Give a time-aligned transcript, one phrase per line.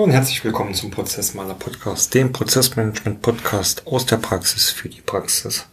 [0.00, 5.02] Hallo und herzlich willkommen zum Prozessmaler Podcast, dem Prozessmanagement Podcast aus der Praxis für die
[5.02, 5.66] Praxis.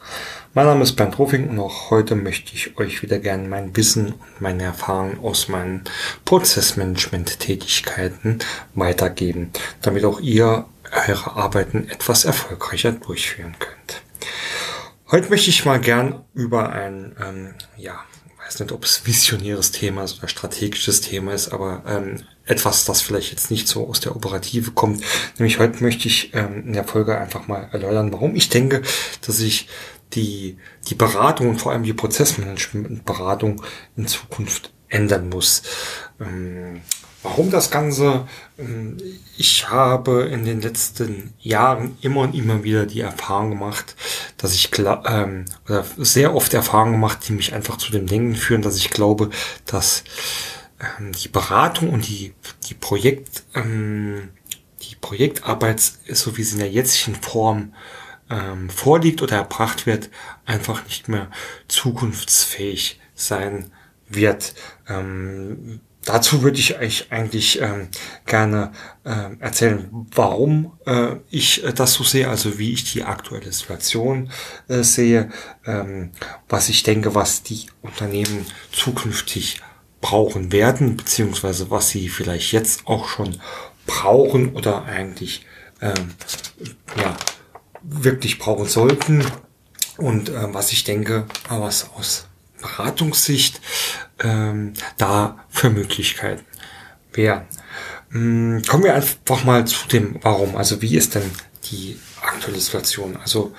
[0.53, 4.07] Mein Name ist Bernd Rufing und auch heute möchte ich euch wieder gerne mein Wissen
[4.07, 5.85] und meine Erfahrungen aus meinen
[6.25, 8.39] Prozessmanagement Tätigkeiten
[8.75, 10.65] weitergeben, damit auch ihr
[11.07, 14.01] eure Arbeiten etwas erfolgreicher durchführen könnt.
[15.09, 18.03] Heute möchte ich mal gern über ein, ähm, ja,
[18.43, 23.01] weiß nicht, ob es visionäres Thema ist oder strategisches Thema ist, aber ähm, etwas, das
[23.01, 25.03] vielleicht jetzt nicht so aus der Operative kommt.
[25.37, 28.81] Nämlich heute möchte ich ähm, in der Folge einfach mal erläutern, warum ich denke,
[29.25, 29.67] dass ich
[30.13, 33.61] die, die Beratung und vor allem die Prozessmanagement-Beratung
[33.95, 35.63] in Zukunft ändern muss.
[36.19, 36.81] Ähm,
[37.23, 38.27] warum das Ganze?
[38.57, 38.97] Ähm,
[39.37, 43.95] ich habe in den letzten Jahren immer und immer wieder die Erfahrung gemacht,
[44.37, 48.61] dass ich ähm, oder sehr oft Erfahrungen gemacht, die mich einfach zu dem Denken führen,
[48.61, 49.29] dass ich glaube,
[49.65, 50.03] dass
[50.79, 52.33] ähm, die Beratung und die,
[52.67, 54.29] die Projekt, ähm,
[54.81, 57.73] die Projektarbeit, so wie sie in der jetzigen Form
[58.29, 60.09] ähm, vorliegt oder erbracht wird,
[60.45, 61.29] einfach nicht mehr
[61.67, 63.71] zukunftsfähig sein
[64.09, 64.53] wird.
[64.87, 67.89] Ähm, dazu würde ich euch eigentlich ähm,
[68.25, 68.71] gerne
[69.03, 74.29] äh, erzählen, warum äh, ich äh, das so sehe, also wie ich die aktuelle Situation
[74.67, 75.31] äh, sehe,
[75.65, 76.11] ähm,
[76.47, 79.61] was ich denke, was die Unternehmen zukünftig
[80.01, 83.39] brauchen werden, beziehungsweise was sie vielleicht jetzt auch schon
[83.85, 85.45] brauchen oder eigentlich
[85.81, 86.13] ähm,
[86.97, 87.17] ja,
[87.81, 89.25] wirklich brauchen sollten.
[89.97, 92.27] Und äh, was ich denke, was aus
[92.61, 93.61] Beratungssicht
[94.19, 96.45] ähm, da für Möglichkeiten
[97.13, 97.45] wären.
[98.13, 100.55] Ähm, kommen wir einfach mal zu dem Warum.
[100.55, 101.29] Also wie ist denn
[101.71, 103.17] die aktuelle Situation?
[103.17, 103.53] Also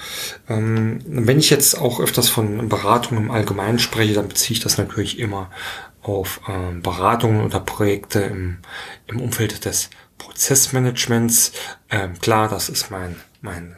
[0.49, 4.79] ähm, wenn ich jetzt auch öfters von Beratung im Allgemeinen spreche, dann beziehe ich das
[4.79, 5.51] natürlich immer
[6.03, 8.59] auf ähm, Beratungen oder Projekte im,
[9.07, 11.53] im Umfeld des Prozessmanagements.
[11.91, 13.77] Ähm, klar, das ist mein, mein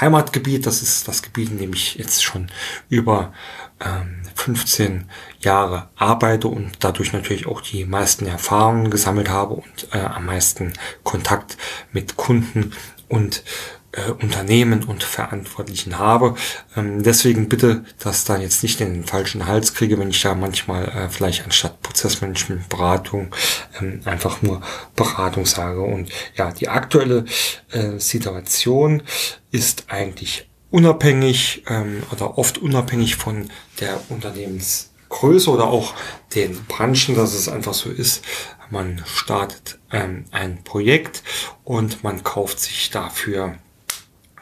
[0.00, 0.66] Heimatgebiet.
[0.66, 2.50] Das ist das Gebiet, in dem ich jetzt schon
[2.88, 3.32] über
[3.80, 5.08] ähm, 15
[5.40, 10.72] Jahre arbeite und dadurch natürlich auch die meisten Erfahrungen gesammelt habe und äh, am meisten
[11.02, 11.56] Kontakt
[11.92, 12.72] mit Kunden
[13.08, 13.44] und
[13.92, 16.34] äh, Unternehmen und Verantwortlichen habe.
[16.76, 20.34] Ähm, deswegen bitte das da jetzt nicht in den falschen Hals kriege, wenn ich da
[20.34, 23.34] manchmal äh, vielleicht anstatt Prozessmanagement Beratung
[23.80, 24.62] ähm, einfach nur
[24.96, 25.82] Beratung sage.
[25.82, 27.24] Und ja, die aktuelle
[27.70, 29.02] äh, Situation
[29.50, 35.94] ist eigentlich unabhängig ähm, oder oft unabhängig von der Unternehmensgröße oder auch
[36.34, 38.24] den Branchen, dass es einfach so ist,
[38.70, 41.22] man startet ähm, ein Projekt
[41.62, 43.58] und man kauft sich dafür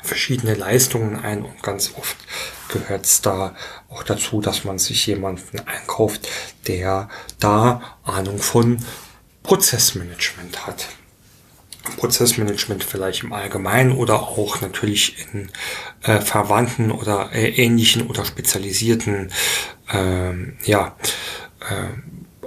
[0.03, 2.17] verschiedene Leistungen ein und ganz oft
[2.69, 3.55] gehört es da
[3.89, 6.29] auch dazu, dass man sich jemanden einkauft,
[6.67, 8.79] der da Ahnung von
[9.43, 10.89] Prozessmanagement hat.
[11.97, 15.51] Prozessmanagement vielleicht im Allgemeinen oder auch natürlich in
[16.03, 19.33] äh, verwandten oder äh, ähnlichen oder spezialisierten
[19.93, 20.97] ähm, ja,
[21.61, 22.47] äh,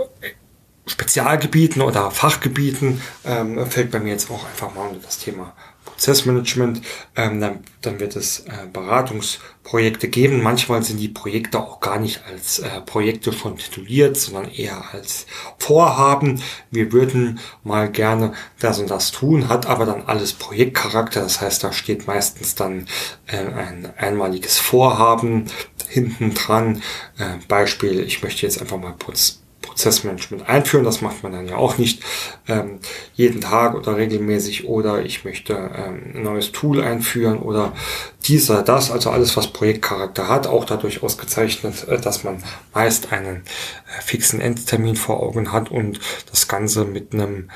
[0.85, 5.53] Spezialgebieten oder Fachgebieten ähm, fällt bei mir jetzt auch einfach mal unter das Thema
[6.03, 6.81] Prozessmanagement,
[7.15, 10.41] ähm, dann, dann wird es äh, Beratungsprojekte geben.
[10.41, 15.25] Manchmal sind die Projekte auch gar nicht als äh, Projekte schon tituliert, sondern eher als
[15.59, 16.41] Vorhaben.
[16.71, 21.21] Wir würden mal gerne das und das tun, hat aber dann alles Projektcharakter.
[21.21, 22.87] Das heißt, da steht meistens dann
[23.27, 25.45] äh, ein einmaliges Vorhaben
[25.87, 26.81] hinten dran.
[27.17, 29.42] Äh, Beispiel, ich möchte jetzt einfach mal kurz
[29.73, 30.85] Prozessmanagement einführen.
[30.85, 32.03] Das macht man dann ja auch nicht
[32.47, 32.79] ähm,
[33.15, 37.73] jeden Tag oder regelmäßig oder ich möchte ähm, ein neues Tool einführen oder
[38.25, 42.43] dieser, das, also alles, was Projektcharakter hat, auch dadurch ausgezeichnet, äh, dass man
[42.73, 45.99] meist einen äh, fixen Endtermin vor Augen hat und
[46.29, 47.49] das Ganze mit einem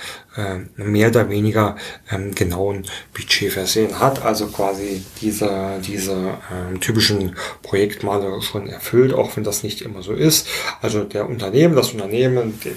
[0.75, 1.75] mehr oder weniger
[2.11, 9.35] ähm, genauen Budget versehen hat, also quasi diese, diese ähm, typischen Projektmale schon erfüllt, auch
[9.35, 10.47] wenn das nicht immer so ist.
[10.81, 12.75] Also der Unternehmen, das Unternehmen, die,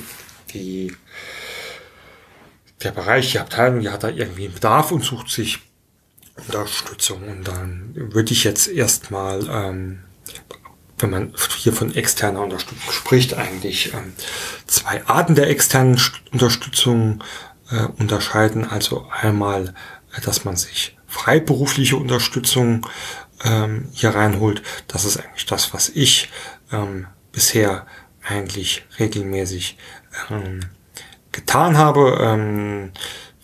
[0.53, 0.97] die
[2.83, 5.59] der Bereich, die Abteilung, die hat da irgendwie einen Bedarf und sucht sich
[6.47, 7.29] Unterstützung.
[7.29, 10.01] Und dann würde ich jetzt erstmal, ähm,
[10.99, 14.13] wenn man hier von externer Unterstützung spricht, eigentlich ähm,
[14.67, 16.01] zwei Arten der externen
[16.33, 17.23] Unterstützung
[17.71, 18.69] äh, unterscheiden.
[18.69, 19.75] Also einmal,
[20.17, 22.87] äh, dass man sich freiberufliche Unterstützung
[23.45, 24.63] ähm, hier reinholt.
[24.87, 26.31] Das ist eigentlich das, was ich
[26.73, 27.87] ähm, bisher
[28.23, 29.79] eigentlich regelmäßig
[30.31, 30.61] ähm,
[31.33, 32.19] getan habe.
[32.21, 32.93] Ähm,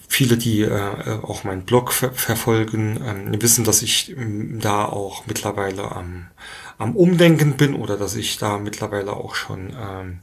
[0.09, 5.27] Viele, die äh, auch meinen Blog ver verfolgen, ähm, wissen, dass ich ähm, da auch
[5.27, 6.29] mittlerweile am,
[6.79, 10.21] am Umdenken bin oder dass ich da mittlerweile auch schon ähm,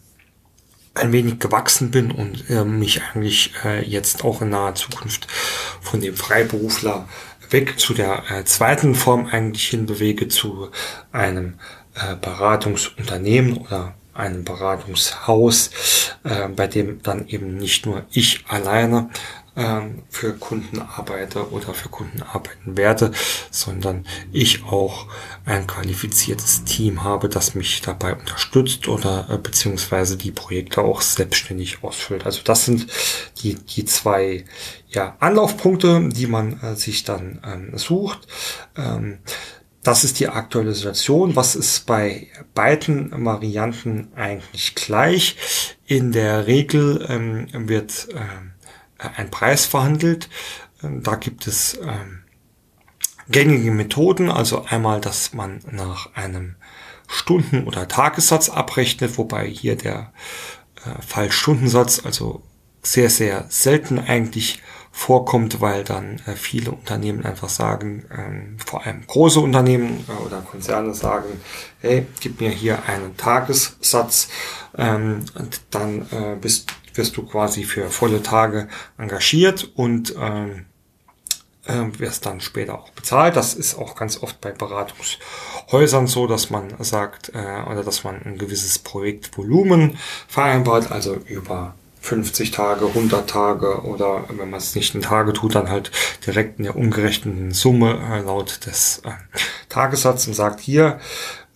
[0.96, 5.28] ein wenig gewachsen bin und äh, mich eigentlich äh, jetzt auch in naher Zukunft
[5.82, 7.08] von dem Freiberufler
[7.50, 10.70] weg zu der äh, zweiten Form eigentlich hinbewege, zu
[11.12, 11.56] einem
[11.96, 15.72] äh, Beratungsunternehmen oder einem Beratungshaus,
[16.24, 19.10] äh, bei dem dann eben nicht nur ich alleine
[19.56, 23.12] ähm, für Kunden arbeite oder für Kunden arbeiten werde,
[23.52, 25.08] sondern ich auch
[25.46, 31.84] ein qualifiziertes Team habe, das mich dabei unterstützt oder äh, beziehungsweise die Projekte auch selbstständig
[31.84, 32.26] ausfüllt.
[32.26, 32.88] Also das sind
[33.42, 34.46] die, die zwei
[34.90, 38.28] ja, Anlaufpunkte, die man äh, sich dann ähm, sucht.
[38.76, 39.20] Ähm,
[39.84, 41.36] das ist die aktuelle Situation.
[41.36, 45.36] Was ist bei beiden Varianten eigentlich gleich?
[45.86, 48.53] In der Regel ähm, wird ähm,
[49.16, 50.30] ein Preis verhandelt.
[50.84, 52.24] Ähm, da gibt es ähm,
[53.30, 56.56] gängige Methoden, also einmal, dass man nach einem
[57.08, 60.14] Stunden- oder Tagessatz abrechnet, wobei hier der
[60.86, 62.44] äh, Fall Stundensatz also
[62.82, 64.62] sehr, sehr selten eigentlich
[64.92, 70.42] vorkommt, weil dann äh, viele Unternehmen einfach sagen, ähm, vor allem große Unternehmen äh, oder
[70.42, 71.42] Konzerne sagen,
[71.80, 74.30] hey, gib mir hier einen Tagessatz
[74.76, 76.08] und dann
[76.42, 78.68] bist wirst du quasi für volle Tage
[78.98, 80.66] engagiert und ähm,
[81.66, 83.36] äh, wirst dann später auch bezahlt.
[83.36, 88.22] Das ist auch ganz oft bei Beratungshäusern so, dass man sagt äh, oder dass man
[88.24, 89.98] ein gewisses Projektvolumen
[90.28, 95.56] vereinbart, also über 50 Tage, 100 Tage oder wenn man es nicht in Tage tut,
[95.56, 95.90] dann halt
[96.28, 99.12] direkt in der umgerechneten Summe äh, laut des äh,
[99.70, 101.00] Tagessatzes und sagt hier,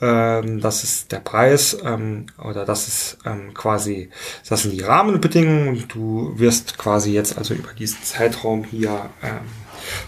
[0.01, 4.09] ähm, das ist der Preis ähm, oder das ist ähm, quasi,
[4.47, 5.88] das sind die Rahmenbedingungen.
[5.88, 9.39] Du wirst quasi jetzt also über diesen Zeitraum hier ähm,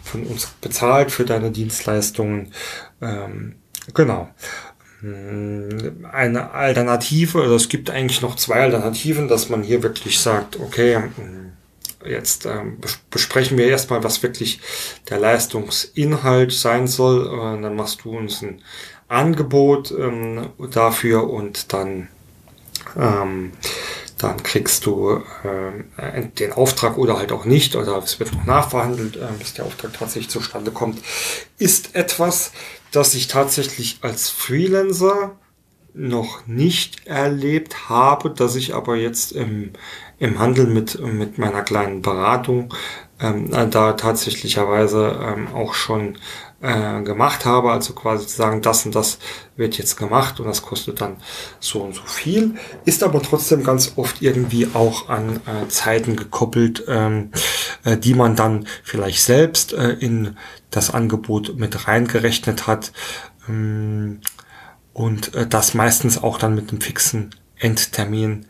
[0.03, 2.51] von uns bezahlt für deine Dienstleistungen.
[3.01, 3.55] Ähm,
[3.93, 4.29] genau
[5.01, 10.95] eine Alternative, also es gibt eigentlich noch zwei Alternativen, dass man hier wirklich sagt, okay,
[10.95, 11.53] hm,
[12.05, 14.59] jetzt ähm, besprechen wir erstmal, was wirklich
[15.09, 17.27] der Leistungsinhalt sein soll.
[17.27, 18.61] Und dann machst du uns ein
[19.09, 22.07] Angebot ähm, dafür und dann,
[22.95, 23.51] ähm,
[24.17, 29.17] dann kriegst du äh, den Auftrag oder halt auch nicht, oder es wird noch nachverhandelt,
[29.17, 30.99] äh, bis der Auftrag tatsächlich zustande kommt,
[31.57, 32.51] ist etwas,
[32.91, 35.35] das ich tatsächlich als Freelancer
[35.93, 39.71] noch nicht erlebt habe, dass ich aber jetzt im,
[40.19, 42.73] im Handel mit, mit meiner kleinen Beratung
[43.19, 46.17] ähm, da tatsächlicherweise ähm, auch schon
[46.61, 49.19] äh, gemacht habe, also quasi zu sagen, das und das
[49.55, 51.17] wird jetzt gemacht und das kostet dann
[51.59, 56.83] so und so viel, ist aber trotzdem ganz oft irgendwie auch an äh, Zeiten gekoppelt,
[56.87, 57.31] ähm,
[57.83, 60.37] äh, die man dann vielleicht selbst äh, in
[60.69, 62.91] das Angebot mit reingerechnet hat.
[63.47, 64.21] Ähm,
[64.93, 68.45] und äh, das meistens auch dann mit einem fixen Endtermin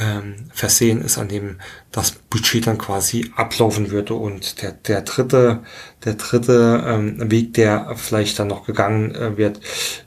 [0.00, 1.58] ähm, versehen ist, an dem
[1.90, 4.14] das Budget dann quasi ablaufen würde.
[4.14, 5.60] Und der, der dritte,
[6.04, 9.60] der dritte ähm, Weg, der vielleicht dann noch gegangen äh, wird,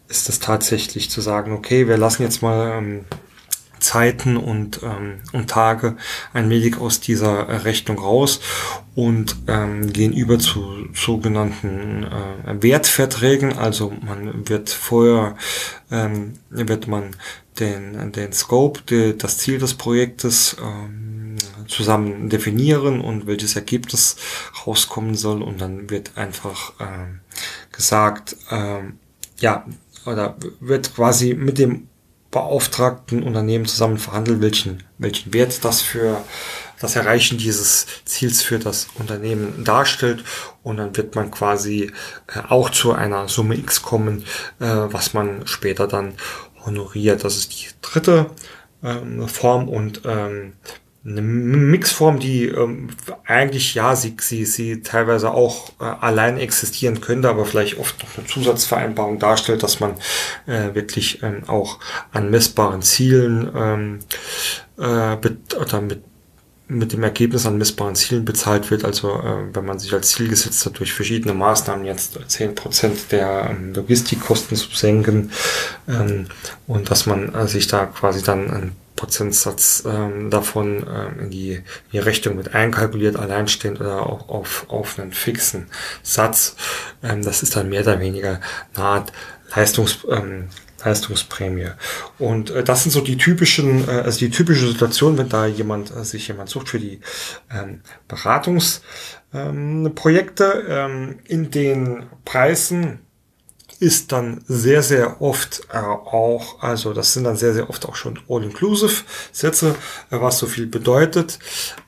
[0.07, 3.05] ist es tatsächlich zu sagen, okay, wir lassen jetzt mal ähm,
[3.85, 5.95] Zeiten und, ähm, und Tage
[6.33, 8.39] ein wenig aus dieser Rechnung raus
[8.95, 13.57] und ähm, gehen über zu sogenannten äh, Wertverträgen.
[13.57, 15.35] Also man wird vorher
[15.91, 17.15] ähm, wird man
[17.59, 21.35] den, den Scope, die, das Ziel des Projektes ähm,
[21.67, 24.17] zusammen definieren und welches Ergebnis
[24.65, 27.19] rauskommen soll und dann wird einfach ähm,
[27.71, 28.97] gesagt, ähm,
[29.37, 29.65] ja,
[30.05, 31.87] oder wird quasi mit dem
[32.35, 36.21] beauftragten Unternehmen zusammen verhandelt, welchen, welchen Wert das für
[36.81, 40.21] das Erreichen dieses Ziels für das Unternehmen darstellt.
[40.61, 41.93] Und dann wird man quasi
[42.27, 44.25] äh, auch zu einer Summe X kommen,
[44.59, 46.15] äh, was man später dann
[46.65, 47.23] honoriert.
[47.23, 48.25] Das ist die dritte
[48.83, 50.55] ähm, Form und ähm,
[51.07, 52.89] eine Mixform, die ähm,
[53.25, 58.17] eigentlich ja sie, sie, sie teilweise auch äh, allein existieren könnte, aber vielleicht oft noch
[58.17, 59.91] eine Zusatzvereinbarung darstellt, dass man
[60.47, 61.79] äh, wirklich ähm, auch
[62.11, 63.99] an messbaren Zielen ähm,
[64.77, 66.01] äh, oder mit
[66.67, 68.85] mit dem Ergebnis an messbaren Zielen bezahlt wird.
[68.85, 73.11] Also äh, wenn man sich als Ziel gesetzt hat, durch verschiedene Maßnahmen jetzt zehn Prozent
[73.11, 75.31] der ähm, Logistikkosten zu senken
[75.87, 76.25] ähm,
[76.65, 81.51] und dass man äh, sich da quasi dann einen Prozentsatz ähm, davon ähm, in, die,
[81.53, 85.67] in die Rechnung mit einkalkuliert, alleinstehend oder auch auf, auf einen fixen
[86.03, 86.55] Satz.
[87.03, 88.39] Ähm, das ist dann mehr oder weniger
[88.73, 89.11] eine Art
[89.55, 90.49] Leistungs, ähm,
[90.83, 91.69] Leistungsprämie.
[92.19, 95.95] Und äh, das sind so die typischen, äh, also die typische Situation, wenn da jemand
[95.95, 96.99] äh, sich jemand sucht für die
[97.51, 100.65] ähm, Beratungsprojekte.
[100.69, 102.99] Ähm, ähm, in den Preisen
[103.79, 107.95] ist dann sehr, sehr oft äh, auch, also das sind dann sehr, sehr oft auch
[107.95, 109.75] schon All-Inclusive-Sätze,
[110.11, 111.39] äh, was so viel bedeutet.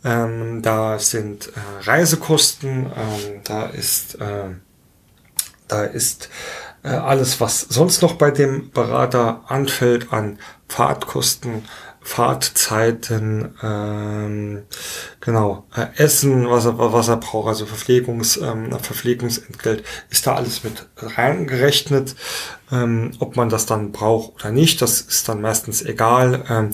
[0.04, 4.50] Ähm, da sind äh, Reisekosten, ähm, da ist, äh,
[5.68, 6.30] da ist
[6.84, 11.66] äh, alles, was sonst noch bei dem Berater anfällt an Fahrtkosten,
[12.08, 14.64] Fahrtzeiten, ähm,
[15.20, 20.64] genau, äh, Essen, was er, was er braucht, also Verpflegungs, ähm, Verpflegungsentgelt, ist da alles
[20.64, 22.16] mit reingerechnet.
[22.72, 26.46] Ähm, ob man das dann braucht oder nicht, das ist dann meistens egal.
[26.50, 26.70] Ähm,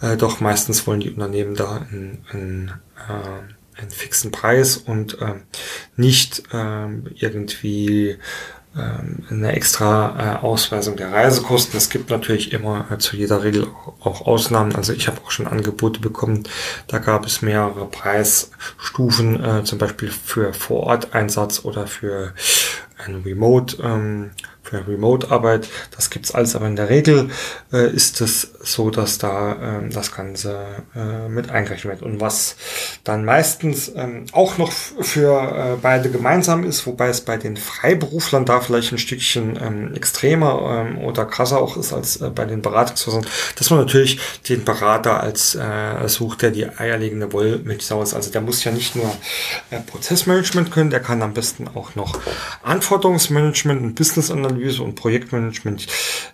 [0.00, 2.72] äh, doch meistens wollen die Unternehmen da einen, einen,
[3.08, 5.34] äh, einen fixen Preis und äh,
[5.96, 8.18] nicht äh, irgendwie ähm,
[8.76, 11.76] eine extra äh, Ausweisung der Reisekosten.
[11.78, 13.66] Es gibt natürlich immer äh, zu jeder Regel
[14.00, 14.76] auch Ausnahmen.
[14.76, 16.44] Also ich habe auch schon Angebote bekommen,
[16.86, 22.34] da gab es mehrere Preisstufen, äh, zum Beispiel für Vor-Ort-Einsatz oder für
[23.04, 24.30] ein Remote ähm,
[24.68, 25.68] für Remote-Arbeit.
[25.94, 27.30] Das gibt's alles, aber in der Regel
[27.72, 30.58] äh, ist es so, dass da äh, das Ganze
[30.94, 32.02] äh, mit eingerechnet wird.
[32.02, 32.56] Und was
[33.04, 38.44] dann meistens ähm, auch noch für äh, beide gemeinsam ist, wobei es bei den Freiberuflern
[38.44, 42.62] da vielleicht ein Stückchen ähm, extremer ähm, oder krasser auch ist als äh, bei den
[42.62, 44.18] Beratungshäusern, dass man natürlich
[44.48, 48.14] den Berater als äh, sucht, der die eierlegende Wollmilchsau ist.
[48.14, 49.16] Also der muss ja nicht nur
[49.86, 52.18] Prozessmanagement können, der kann am besten auch noch
[52.62, 55.86] Anforderungsmanagement und Business Analyse Analyse und Projektmanagement,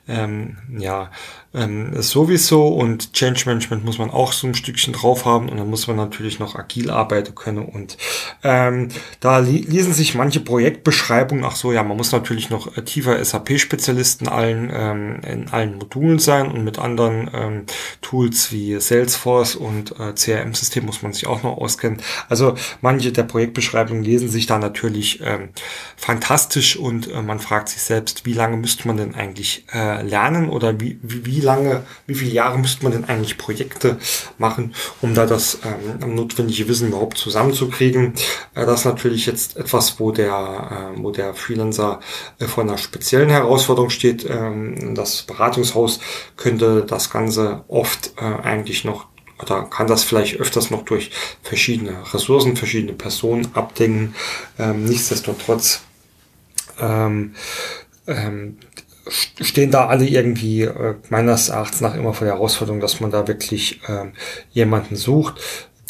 [0.08, 1.10] ähm, ja,
[1.54, 5.68] ähm, sowieso und Change Management muss man auch so ein Stückchen drauf haben und dann
[5.68, 7.98] muss man natürlich noch agil arbeiten können und
[8.42, 8.88] ähm,
[9.20, 13.22] da li lesen sich manche Projektbeschreibungen, ach so, ja, man muss natürlich noch äh, tiefer
[13.22, 17.62] SAP-Spezialisten allen ähm, in allen Modulen sein und mit anderen ähm,
[18.00, 22.00] Tools wie Salesforce und äh, CRM-System muss man sich auch noch auskennen.
[22.28, 25.50] Also manche der Projektbeschreibungen lesen sich da natürlich ähm,
[25.96, 30.48] fantastisch und äh, man fragt sich selbst, wie lange müsste man denn eigentlich äh, lernen
[30.48, 33.98] oder wie, wie, wie lange, wie viele Jahre müsste man denn eigentlich Projekte
[34.38, 38.14] machen, um da das ähm, notwendige Wissen überhaupt zusammenzukriegen.
[38.54, 42.00] Äh, das ist natürlich jetzt etwas, wo der, äh, wo der Freelancer
[42.38, 44.24] äh, vor einer speziellen Herausforderung steht.
[44.28, 46.00] Ähm, das Beratungshaus
[46.36, 49.06] könnte das Ganze oft äh, eigentlich noch
[49.42, 51.10] oder kann das vielleicht öfters noch durch
[51.42, 54.14] verschiedene Ressourcen, verschiedene Personen abdecken.
[54.58, 55.82] Ähm, nichtsdestotrotz
[56.80, 57.34] ähm,
[58.06, 58.58] ähm,
[59.08, 63.26] stehen da alle irgendwie äh, meines Erachtens nach immer vor der Herausforderung, dass man da
[63.26, 64.06] wirklich äh,
[64.52, 65.40] jemanden sucht,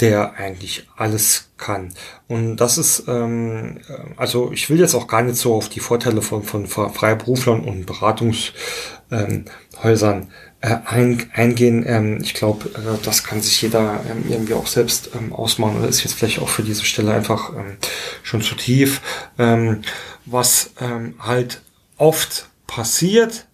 [0.01, 1.93] der eigentlich alles kann.
[2.27, 5.81] Und das ist, ähm, äh, also ich will jetzt auch gar nicht so auf die
[5.81, 10.29] Vorteile von, von Freiberuflern und Beratungshäusern ähm,
[10.61, 11.85] äh, ein, eingehen.
[11.87, 15.89] Ähm, ich glaube, äh, das kann sich jeder ähm, irgendwie auch selbst ähm, ausmachen oder
[15.89, 17.77] ist jetzt vielleicht auch für diese Stelle einfach ähm,
[18.23, 19.03] schon zu tief.
[19.39, 19.83] Ähm,
[20.25, 21.63] was ähm, halt
[21.97, 23.47] oft passiert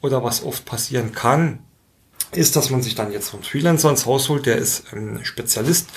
[0.00, 1.58] oder was oft passieren kann,
[2.32, 5.88] ist, dass man sich dann jetzt einen Freelancer ins Haus holt, der ist ein Spezialist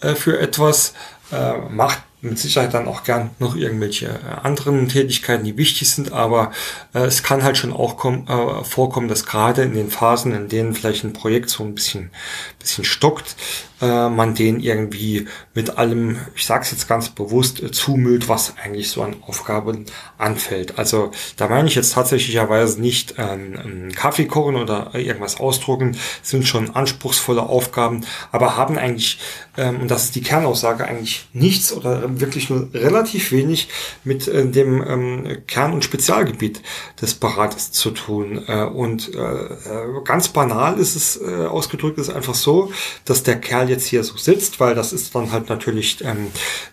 [0.00, 0.94] äh, für etwas,
[1.32, 6.12] äh, macht mit Sicherheit dann auch gern noch irgendwelche äh, anderen Tätigkeiten, die wichtig sind,
[6.12, 6.50] aber
[6.94, 10.48] äh, es kann halt schon auch komm, äh, vorkommen, dass gerade in den Phasen, in
[10.48, 12.10] denen vielleicht ein Projekt so ein bisschen,
[12.58, 13.36] bisschen stockt,
[13.80, 18.54] äh, man den irgendwie mit allem, ich sage es jetzt ganz bewusst, äh, zumüllt, was
[18.62, 19.86] eigentlich so an Aufgaben
[20.18, 20.78] anfällt.
[20.78, 26.74] Also da meine ich jetzt tatsächlicherweise nicht ähm, Kaffee kochen oder irgendwas ausdrucken, sind schon
[26.74, 29.18] anspruchsvolle Aufgaben, aber haben eigentlich,
[29.56, 33.68] ähm, und das ist die Kernaussage, eigentlich nichts oder wirklich nur relativ wenig
[34.04, 36.62] mit äh, dem ähm, Kern- und Spezialgebiet
[37.00, 38.42] des Beraters zu tun.
[38.46, 42.72] Äh, und äh, äh ganz banal ist es äh, ausgedrückt, ist einfach so,
[43.04, 46.28] dass der Kerl jetzt hier so sitzt, weil das ist dann halt natürlich ähm,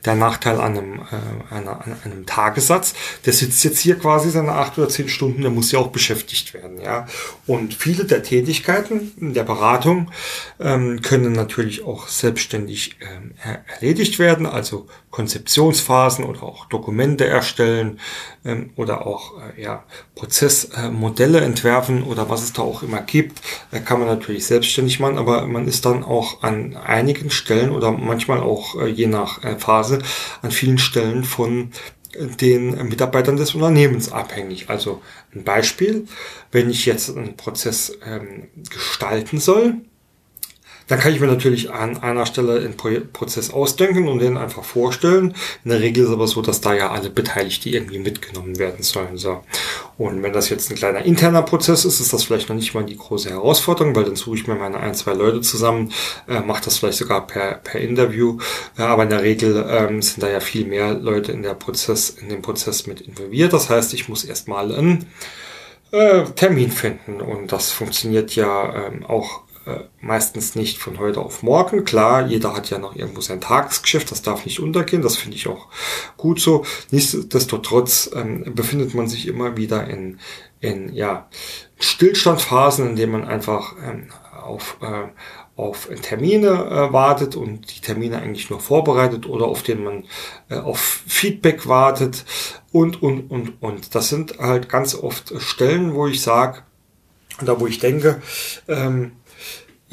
[0.06, 2.94] der Nachteil an einem, äh, einer, an einem Tagessatz.
[3.26, 6.54] Der sitzt jetzt hier quasi seine acht oder zehn Stunden, der muss ja auch beschäftigt
[6.54, 7.08] werden, ja.
[7.46, 10.12] Und viele der Tätigkeiten der Beratung
[10.60, 13.34] ähm, können natürlich auch selbstständig ähm,
[13.68, 18.00] erledigt werden, also Konzeptionsphasen oder auch Dokumente erstellen
[18.46, 19.84] ähm, oder auch äh, ja,
[20.16, 25.00] Prozessmodelle äh, entwerfen oder was es da auch immer gibt, äh, kann man natürlich selbstständig
[25.00, 29.44] machen, aber man ist dann auch an einigen Stellen oder manchmal auch äh, je nach
[29.44, 30.00] äh, Phase
[30.42, 31.72] an vielen Stellen von
[32.16, 34.70] den Mitarbeitern des Unternehmens abhängig.
[34.70, 35.02] Also
[35.34, 36.08] ein Beispiel,
[36.52, 39.78] wenn ich jetzt einen Prozess ähm, gestalten soll,
[40.88, 44.64] Dann kann ich mir natürlich an einer Stelle einen Pro Prozess ausdenken und den einfach
[44.64, 45.36] vorstellen.
[45.64, 48.84] In der Regel ist es aber so, dass da ja alle Beteiligten irgendwie mitgenommen werden
[48.84, 49.18] sollen.
[49.18, 49.44] So.
[49.98, 52.84] Und wenn das jetzt ein kleiner interner Prozess ist, ist das vielleicht noch nicht mal
[52.84, 55.92] die große Herausforderung, weil dann suche ich mir meine ein, zwei Leute zusammen,
[56.28, 58.38] äh, mache das vielleicht sogar per, per Interview.
[58.78, 62.10] Äh, aber in der Regel ähm, sind da ja viel mehr Leute in der Prozess,
[62.10, 63.54] in dem Prozess mit involviert.
[63.54, 65.06] Das heißt, ich muss erstmal einen
[65.92, 67.22] äh, Termin finden.
[67.22, 69.42] Und das funktioniert ja ähm, auch
[70.02, 71.86] meistens nicht von heute auf morgen.
[71.86, 75.48] Klar, jeder hat ja noch irgendwo sein Tagesgeschäft, das darf nicht untergehen, das finde ich
[75.48, 75.68] auch
[76.18, 76.66] gut so.
[76.92, 80.20] Nichtsdestotrotz ähm, befindet man sich immer wieder in,
[80.60, 81.28] in ja,
[81.80, 84.10] Stillstandphasen, in denen man einfach ähm,
[84.44, 85.08] auf, äh,
[85.56, 90.04] auf Termine äh, wartet und die Termine eigentlich nur vorbereitet oder auf denen man
[90.50, 92.26] äh, auf Feedback wartet
[92.72, 93.96] und, und, und, und.
[93.96, 96.64] Das sind halt ganz oft Stellen, wo ich sage,
[97.42, 98.22] oder wo ich denke,
[98.68, 99.14] ähm,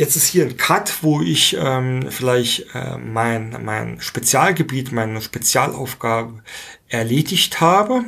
[0.00, 6.42] Jetzt ist hier ein Cut, wo ich ähm, vielleicht äh, mein, mein Spezialgebiet, meine Spezialaufgabe
[6.88, 8.04] erledigt habe.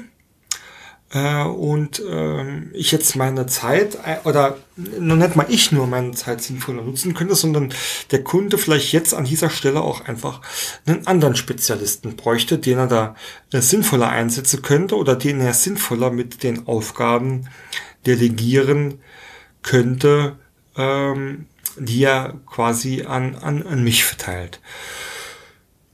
[1.10, 6.40] Äh, und äh, ich jetzt meine Zeit oder nur nicht mal ich nur meine Zeit
[6.40, 7.74] sinnvoller nutzen könnte, sondern
[8.10, 10.40] der Kunde vielleicht jetzt an dieser Stelle auch einfach
[10.86, 13.16] einen anderen Spezialisten bräuchte, den er da
[13.52, 17.50] äh, sinnvoller einsetzen könnte oder den er sinnvoller mit den Aufgaben
[18.06, 19.02] delegieren
[19.60, 20.38] könnte,
[20.74, 21.48] ähm,
[21.78, 24.60] die er quasi an, an, an mich verteilt.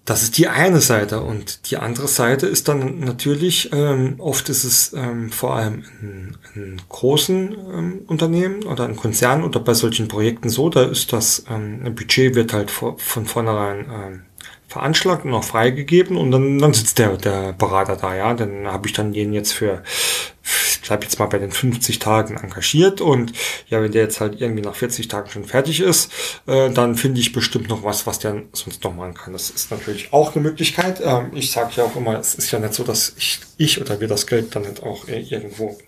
[0.09, 4.65] Das ist die eine Seite und die andere Seite ist dann natürlich, ähm, oft ist
[4.65, 10.09] es ähm, vor allem in, in großen ähm, Unternehmen oder in Konzernen oder bei solchen
[10.09, 14.23] Projekten so, da ist das ähm, Budget wird halt von vornherein ähm,
[14.69, 18.35] veranschlagt und auch freigegeben und dann, dann sitzt der, der Berater da, ja.
[18.35, 19.83] Dann habe ich dann den jetzt für,
[20.45, 23.33] ich bleib jetzt mal bei den 50 Tagen engagiert und
[23.69, 26.13] ja, wenn der jetzt halt irgendwie nach 40 Tagen schon fertig ist,
[26.47, 29.33] äh, dann finde ich bestimmt noch was, was der sonst noch machen kann.
[29.33, 31.01] Das ist natürlich auch eine Möglichkeit.
[31.03, 34.01] Ähm, ich sage ja auch immer, es ist ja nicht so, dass ich, ich oder
[34.01, 35.79] wir das Geld dann nicht auch äh, irgendwo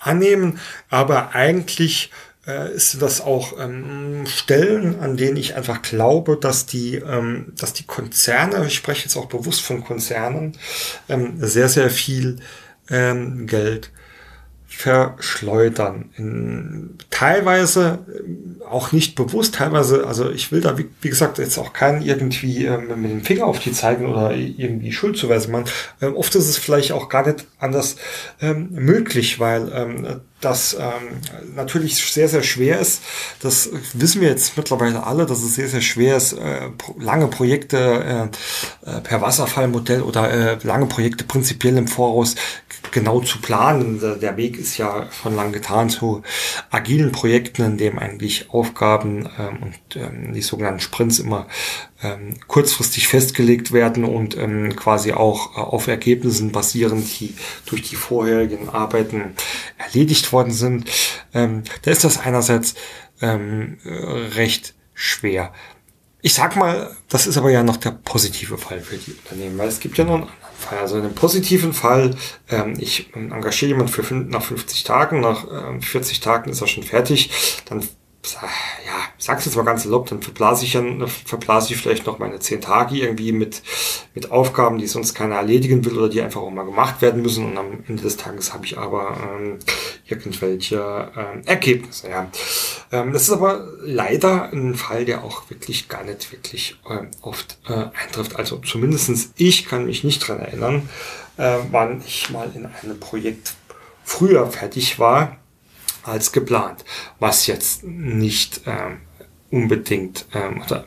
[0.00, 0.58] annehmen,
[0.90, 2.10] aber eigentlich
[2.46, 7.72] äh, ist das auch ähm, Stellen, an denen ich einfach glaube, dass die, ähm, dass
[7.72, 10.52] die Konzerne, ich spreche jetzt auch bewusst von Konzernen,
[11.08, 12.38] ähm, sehr, sehr viel
[12.90, 13.90] ähm, Geld
[14.66, 16.10] verschleudern.
[16.16, 21.58] In, teilweise äh, auch nicht bewusst, teilweise, also ich will da, wie, wie gesagt, jetzt
[21.58, 25.66] auch keinen irgendwie äh, mit dem Finger auf die zeigen oder irgendwie Schuldzuweisen machen.
[26.00, 27.96] Ähm, oft ist es vielleicht auch gar nicht anders
[28.40, 31.20] ähm, möglich, weil ähm, das ähm,
[31.54, 33.02] natürlich sehr, sehr schwer ist.
[33.40, 38.30] Das wissen wir jetzt mittlerweile alle, dass es sehr, sehr schwer ist, äh, lange Projekte
[38.84, 42.34] äh, äh, per Wasserfallmodell oder äh, lange Projekte prinzipiell im Voraus
[42.90, 44.00] genau zu planen.
[44.20, 46.22] Der Weg ist ja schon lang getan zu
[46.70, 51.46] agilen Projekten, in dem eigentlich Aufgaben ähm, und ähm, die sogenannten Sprints immer
[52.02, 57.34] ähm, kurzfristig festgelegt werden und ähm, quasi auch äh, auf Ergebnissen basieren, die
[57.66, 59.34] durch die vorherigen Arbeiten
[59.78, 60.90] erledigt worden sind.
[61.32, 62.74] Ähm, da ist das einerseits
[63.20, 65.52] ähm, recht schwer.
[66.24, 69.68] Ich sag mal, das ist aber ja noch der positive Fall für die Unternehmen, weil
[69.68, 70.78] es gibt ja noch einen anderen Fall.
[70.78, 72.16] Also in einem positiven Fall,
[72.48, 76.68] ähm, ich engagiere jemanden für fünf, nach 50 Tagen, nach ähm, 40 Tagen ist er
[76.68, 77.30] schon fertig,
[77.64, 77.82] dann
[78.40, 78.48] ja,
[79.22, 82.60] sag's jetzt mal ganz salopp, dann verblase ich, dann, verblase ich vielleicht noch meine zehn
[82.60, 83.62] Tage irgendwie mit,
[84.14, 87.46] mit Aufgaben, die sonst keiner erledigen will oder die einfach auch mal gemacht werden müssen.
[87.46, 89.60] Und am Ende des Tages habe ich aber ähm,
[90.06, 92.08] irgendwelche ähm, Ergebnisse.
[92.08, 92.28] Ja.
[92.90, 97.58] Ähm, das ist aber leider ein Fall, der auch wirklich gar nicht wirklich ähm, oft
[97.68, 98.34] äh, eintrifft.
[98.34, 100.88] Also zumindestens ich kann mich nicht dran erinnern,
[101.36, 103.54] äh, wann ich mal in einem Projekt
[104.02, 105.36] früher fertig war
[106.02, 106.84] als geplant,
[107.20, 108.98] was jetzt nicht ähm,
[109.52, 110.86] unbedingt ähm, oder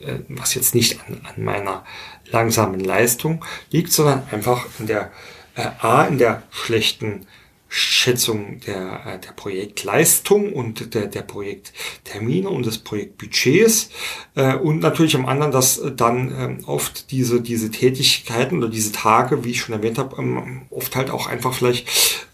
[0.00, 1.84] äh, was jetzt nicht an, an meiner
[2.26, 5.10] langsamen Leistung liegt, sondern einfach in der
[5.54, 7.26] äh, A in der schlechten
[7.72, 13.90] Schätzung der, äh, der Projektleistung und der, der Projekttermine und des Projektbudgets
[14.34, 19.44] äh, und natürlich am anderen, dass dann ähm, oft diese, diese Tätigkeiten oder diese Tage,
[19.44, 21.88] wie ich schon erwähnt habe, ähm, oft halt auch einfach vielleicht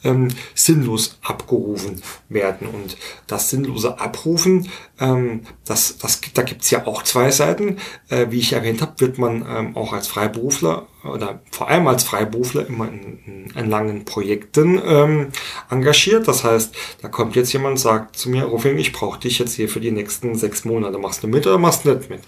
[0.04, 2.66] ähm, sinnlos abgerufen werden.
[2.68, 2.96] Und
[3.26, 7.76] das sinnlose Abrufen, ähm, das, das, da gibt's ja auch zwei Seiten.
[8.08, 12.04] Äh, wie ich erwähnt habe, wird man ähm, auch als Freiberufler oder vor allem als
[12.04, 15.28] Freiberufler immer in, in, in langen Projekten ähm,
[15.68, 16.28] engagiert.
[16.28, 19.54] Das heißt, da kommt jetzt jemand und sagt zu mir, Rufing, ich brauche dich jetzt
[19.54, 20.98] hier für die nächsten sechs Monate.
[20.98, 22.20] Machst du mit oder machst du nicht mit?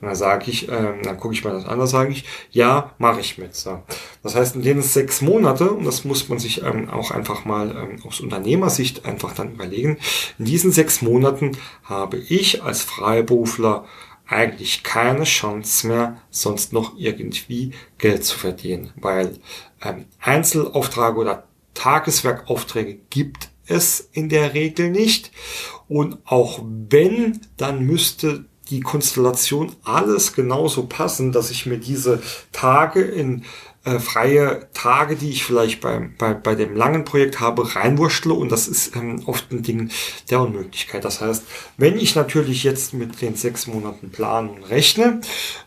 [0.00, 2.92] Und dann sage ich, ähm, dann gucke ich mir das an, dann sage ich, ja,
[2.98, 3.54] mache ich mit.
[3.54, 3.82] So.
[4.22, 7.44] Das heißt, in den sechs Monate, und das muss man sich ähm, auch einfach einfach
[7.44, 9.98] mal ähm, aus Unternehmersicht einfach dann überlegen.
[10.38, 11.52] In diesen sechs Monaten
[11.84, 13.84] habe ich als Freiberufler
[14.26, 19.38] eigentlich keine Chance mehr, sonst noch irgendwie Geld zu verdienen, weil
[19.82, 25.30] ähm, Einzelaufträge oder Tageswerkaufträge gibt es in der Regel nicht.
[25.88, 33.02] Und auch wenn, dann müsste die Konstellation alles genauso passen, dass ich mir diese Tage
[33.02, 33.44] in
[33.86, 38.50] äh, freie Tage, die ich vielleicht bei, bei, bei dem langen Projekt habe, reinwurschtle und
[38.50, 39.90] das ist ähm, oft ein Ding
[40.28, 41.04] der Unmöglichkeit.
[41.04, 41.44] Das heißt,
[41.76, 45.20] wenn ich natürlich jetzt mit den sechs Monaten planen und rechne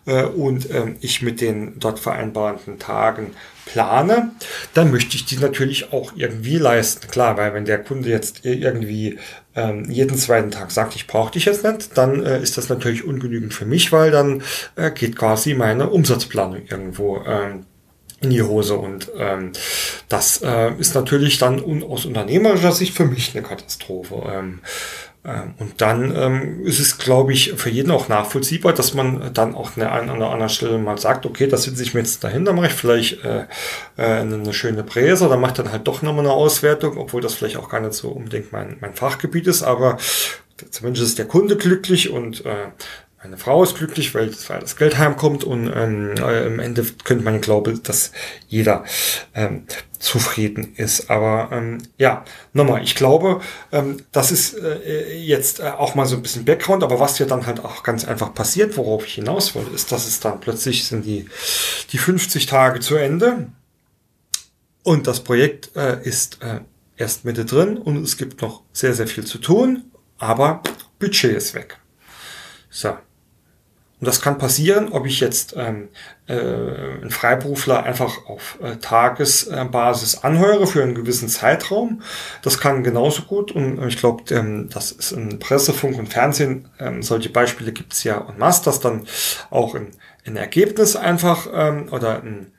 [0.05, 3.31] äh, und äh, ich mit den dort vereinbarten Tagen
[3.65, 4.31] plane,
[4.73, 7.07] dann möchte ich die natürlich auch irgendwie leisten.
[7.09, 9.17] Klar, weil wenn der Kunde jetzt irgendwie
[9.55, 13.03] ähm, jeden zweiten Tag sagt, ich brauche dich jetzt nicht, dann äh, ist das natürlich
[13.03, 14.43] ungenügend für mich, weil dann
[14.75, 17.65] äh, geht quasi meine Umsatzplanung irgendwo ähm,
[18.21, 18.75] in die Hose.
[18.75, 19.51] Und ähm,
[20.07, 24.23] das äh, ist natürlich dann un aus unternehmerischer Sicht für mich eine Katastrophe.
[24.31, 24.59] Ähm,
[25.25, 29.53] ähm, und dann ähm, ist es, glaube ich, für jeden auch nachvollziehbar, dass man dann
[29.53, 32.67] auch an einer anderen Stelle mal sagt, okay, das sitze ich mir jetzt dahinter, mache
[32.67, 33.45] ich vielleicht äh,
[33.97, 37.57] äh, eine schöne Präse oder mache dann halt doch nochmal eine Auswertung, obwohl das vielleicht
[37.57, 39.97] auch gar nicht so unbedingt mein, mein Fachgebiet ist, aber
[40.71, 42.67] zumindest ist der Kunde glücklich und äh,
[43.21, 47.41] meine Frau ist glücklich, weil, das Geld heimkommt und ähm, äh, im Ende könnte man
[47.41, 48.13] glauben, dass
[48.47, 48.85] jeder
[49.33, 49.65] ähm,
[49.99, 51.09] zufrieden ist.
[51.09, 53.41] Aber ähm, ja, nochmal, ich glaube,
[53.73, 57.25] ähm, das ist äh, jetzt äh, auch mal so ein bisschen Background, aber was ja
[57.25, 60.85] dann halt auch ganz einfach passiert, worauf ich hinaus wollte, ist, dass es dann plötzlich
[60.85, 61.27] sind die,
[61.91, 63.47] die 50 Tage zu Ende
[64.83, 66.61] und das Projekt äh, ist äh,
[66.95, 70.63] erst Mitte drin und es gibt noch sehr, sehr viel zu tun, aber
[70.99, 71.77] Budget ist weg.
[72.69, 72.95] So,
[73.99, 75.89] und das kann passieren, ob ich jetzt ähm,
[76.27, 82.01] äh, einen Freiberufler einfach auf äh, Tagesbasis anhöre für einen gewissen Zeitraum.
[82.41, 83.51] Das kann genauso gut.
[83.51, 87.91] Und ich glaube, ähm, das ist in Presse, Funk und Fernsehen, ähm, solche Beispiele gibt
[87.91, 89.05] es ja und mass, dass dann
[89.49, 89.87] auch ein,
[90.25, 92.53] ein Ergebnis einfach ähm, oder ein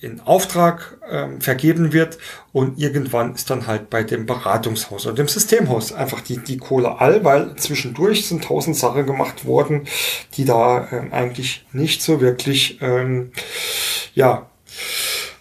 [0.00, 2.18] in Auftrag äh, vergeben wird
[2.52, 7.00] und irgendwann ist dann halt bei dem Beratungshaus oder dem Systemhaus einfach die, die Kohle
[7.00, 9.86] all, weil zwischendurch sind tausend Sachen gemacht worden,
[10.34, 13.30] die da äh, eigentlich nicht so wirklich ähm,
[14.14, 14.50] ja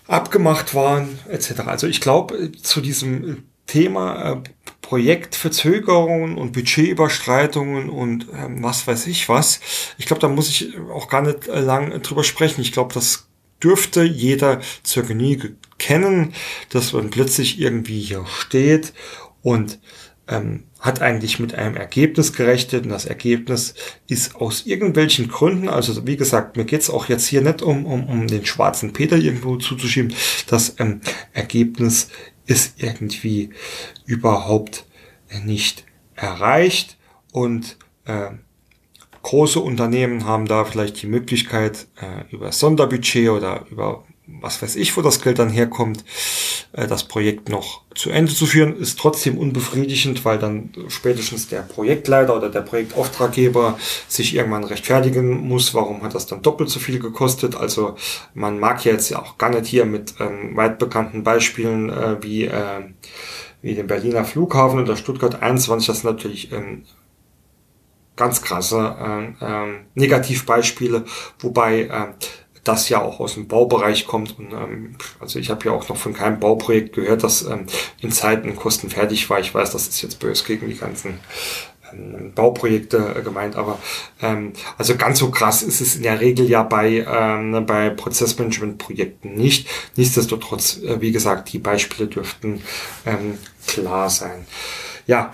[0.08, 1.62] abgemacht waren etc.
[1.66, 4.38] Also ich glaube zu diesem Thema äh,
[4.82, 9.60] Projektverzögerungen und Budgetüberschreitungen und ähm, was weiß ich was.
[9.98, 12.62] Ich glaube, da muss ich auch gar nicht äh, lang drüber sprechen.
[12.62, 13.28] Ich glaube, das
[13.66, 16.34] dürfte jeder zur Genüge kennen,
[16.70, 18.94] dass man plötzlich irgendwie hier steht
[19.42, 19.80] und
[20.28, 23.74] ähm, hat eigentlich mit einem Ergebnis gerechnet und das Ergebnis
[24.08, 28.08] ist aus irgendwelchen Gründen, also wie gesagt, mir geht's auch jetzt hier nicht um, um,
[28.08, 30.14] um den schwarzen Peter irgendwo zuzuschieben,
[30.48, 31.02] das ähm,
[31.34, 32.10] Ergebnis
[32.46, 33.50] ist irgendwie
[34.06, 34.86] überhaupt
[35.44, 36.98] nicht erreicht
[37.32, 38.30] und äh,
[39.26, 44.96] Große Unternehmen haben da vielleicht die Möglichkeit, äh, über Sonderbudget oder über was weiß ich,
[44.96, 46.06] wo das Geld dann herkommt,
[46.74, 51.64] äh, das Projekt noch zu Ende zu führen, ist trotzdem unbefriedigend, weil dann spätestens der
[51.64, 57.00] Projektleiter oder der Projektauftraggeber sich irgendwann rechtfertigen muss, warum hat das dann doppelt so viel
[57.00, 57.56] gekostet.
[57.56, 57.96] Also
[58.36, 62.46] man mag jetzt ja auch gar nicht hier mit ähm, weit bekannten Beispielen äh, wie,
[62.46, 62.82] äh,
[63.64, 66.84] wie dem Berliner Flughafen oder Stuttgart 21, das natürlich ähm,
[68.16, 68.96] ganz krasse
[69.40, 71.06] äh, äh, Negativbeispiele,
[71.40, 72.08] wobei äh,
[72.66, 74.38] das ja auch aus dem Baubereich kommt.
[74.38, 77.68] Und ähm, also ich habe ja auch noch von keinem Bauprojekt gehört, das ähm,
[78.02, 79.40] in Zeiten kostenfertig war.
[79.40, 81.20] Ich weiß, das ist jetzt böse gegen die ganzen
[81.94, 83.78] ähm, Bauprojekte äh, gemeint, aber
[84.22, 89.36] ähm, also ganz so krass ist es in der Regel ja bei, ähm, bei Prozessmanagement-Projekten
[89.36, 89.68] nicht.
[89.96, 92.64] Nichtsdestotrotz, äh, wie gesagt, die Beispiele dürften
[93.06, 94.48] ähm, klar sein.
[95.06, 95.30] Ja,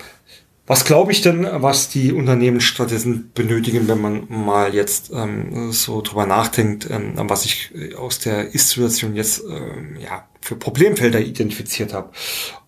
[0.72, 6.00] was glaube ich denn, was die Unternehmen stattdessen benötigen, wenn man mal jetzt ähm, so
[6.00, 12.10] drüber nachdenkt, ähm, was ich aus der Ist-Situation jetzt ähm, ja, für Problemfelder identifiziert habe.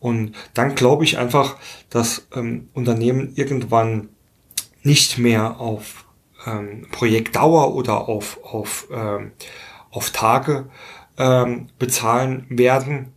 [0.00, 1.56] Und dann glaube ich einfach,
[1.88, 4.10] dass ähm, Unternehmen irgendwann
[4.82, 6.04] nicht mehr auf
[6.44, 9.32] ähm, Projektdauer oder auf, auf, ähm,
[9.90, 10.68] auf Tage
[11.16, 13.13] ähm, bezahlen werden,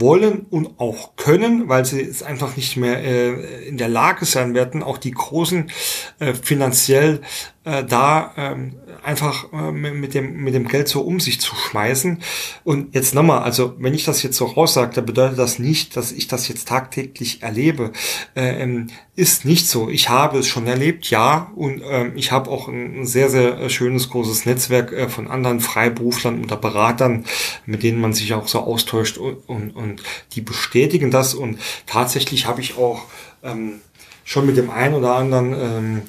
[0.00, 4.54] wollen und auch können, weil sie es einfach nicht mehr äh, in der Lage sein
[4.54, 5.70] werden, auch die großen
[6.18, 7.20] äh, finanziell
[7.68, 12.22] äh, da ähm, einfach äh, mit, dem, mit dem Geld so um sich zu schmeißen.
[12.64, 16.10] Und jetzt nochmal, also wenn ich das jetzt so raussage, dann bedeutet das nicht, dass
[16.12, 17.92] ich das jetzt tagtäglich erlebe.
[18.34, 19.90] Äh, ähm, ist nicht so.
[19.90, 24.08] Ich habe es schon erlebt, ja, und ähm, ich habe auch ein sehr, sehr schönes,
[24.08, 27.24] großes Netzwerk äh, von anderen Freiberuflern oder Beratern,
[27.66, 30.02] mit denen man sich auch so austauscht und, und, und
[30.32, 31.34] die bestätigen das.
[31.34, 33.02] Und tatsächlich habe ich auch
[33.42, 33.80] ähm,
[34.24, 36.02] schon mit dem einen oder anderen ähm,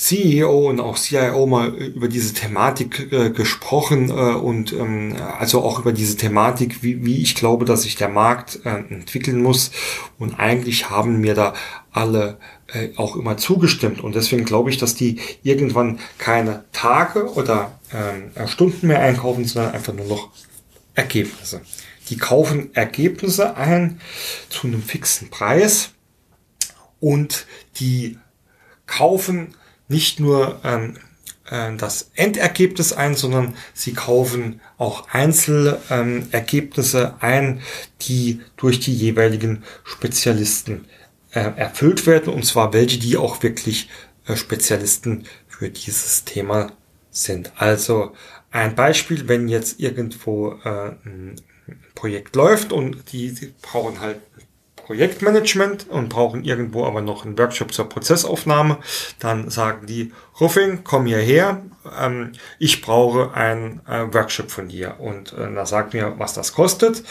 [0.00, 5.78] CEO und auch CIO mal über diese Thematik äh, gesprochen äh, und ähm, also auch
[5.78, 9.72] über diese Thematik, wie, wie ich glaube, dass sich der Markt äh, entwickeln muss.
[10.18, 11.52] Und eigentlich haben mir da
[11.92, 14.00] alle äh, auch immer zugestimmt.
[14.00, 19.74] Und deswegen glaube ich, dass die irgendwann keine Tage oder ähm, Stunden mehr einkaufen, sondern
[19.74, 20.30] einfach nur noch
[20.94, 21.60] Ergebnisse.
[22.08, 24.00] Die kaufen Ergebnisse ein
[24.48, 25.90] zu einem fixen Preis
[27.00, 27.44] und
[27.76, 28.16] die
[28.86, 29.54] kaufen
[29.90, 30.96] nicht nur ähm,
[31.50, 37.60] äh, das Endergebnis ein, sondern sie kaufen auch Einzelergebnisse ähm, ein,
[38.02, 40.86] die durch die jeweiligen Spezialisten
[41.32, 43.88] äh, erfüllt werden, und zwar welche, die auch wirklich
[44.26, 46.72] äh, Spezialisten für dieses Thema
[47.10, 47.52] sind.
[47.56, 48.12] Also
[48.50, 51.36] ein Beispiel, wenn jetzt irgendwo äh, ein
[51.94, 54.20] Projekt läuft und die, die brauchen halt
[54.90, 58.78] Projektmanagement und brauchen irgendwo aber noch einen Workshop zur Prozessaufnahme,
[59.20, 61.62] dann sagen die, Ruffing, komm hierher,
[61.96, 64.96] ähm, ich brauche einen äh, Workshop von dir.
[64.98, 67.04] Und äh, da sagt mir, was das kostet.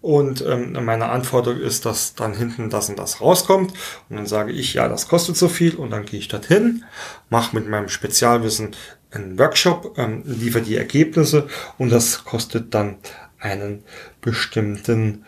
[0.00, 3.74] Und ähm, meine Anforderung ist, dass dann hinten das und das rauskommt.
[4.08, 5.74] Und dann sage ich, ja, das kostet so viel.
[5.74, 6.84] Und dann gehe ich dorthin,
[7.28, 8.74] mache mit meinem Spezialwissen
[9.10, 12.96] einen Workshop, ähm, liefere die Ergebnisse und das kostet dann
[13.38, 13.84] einen
[14.22, 15.26] bestimmten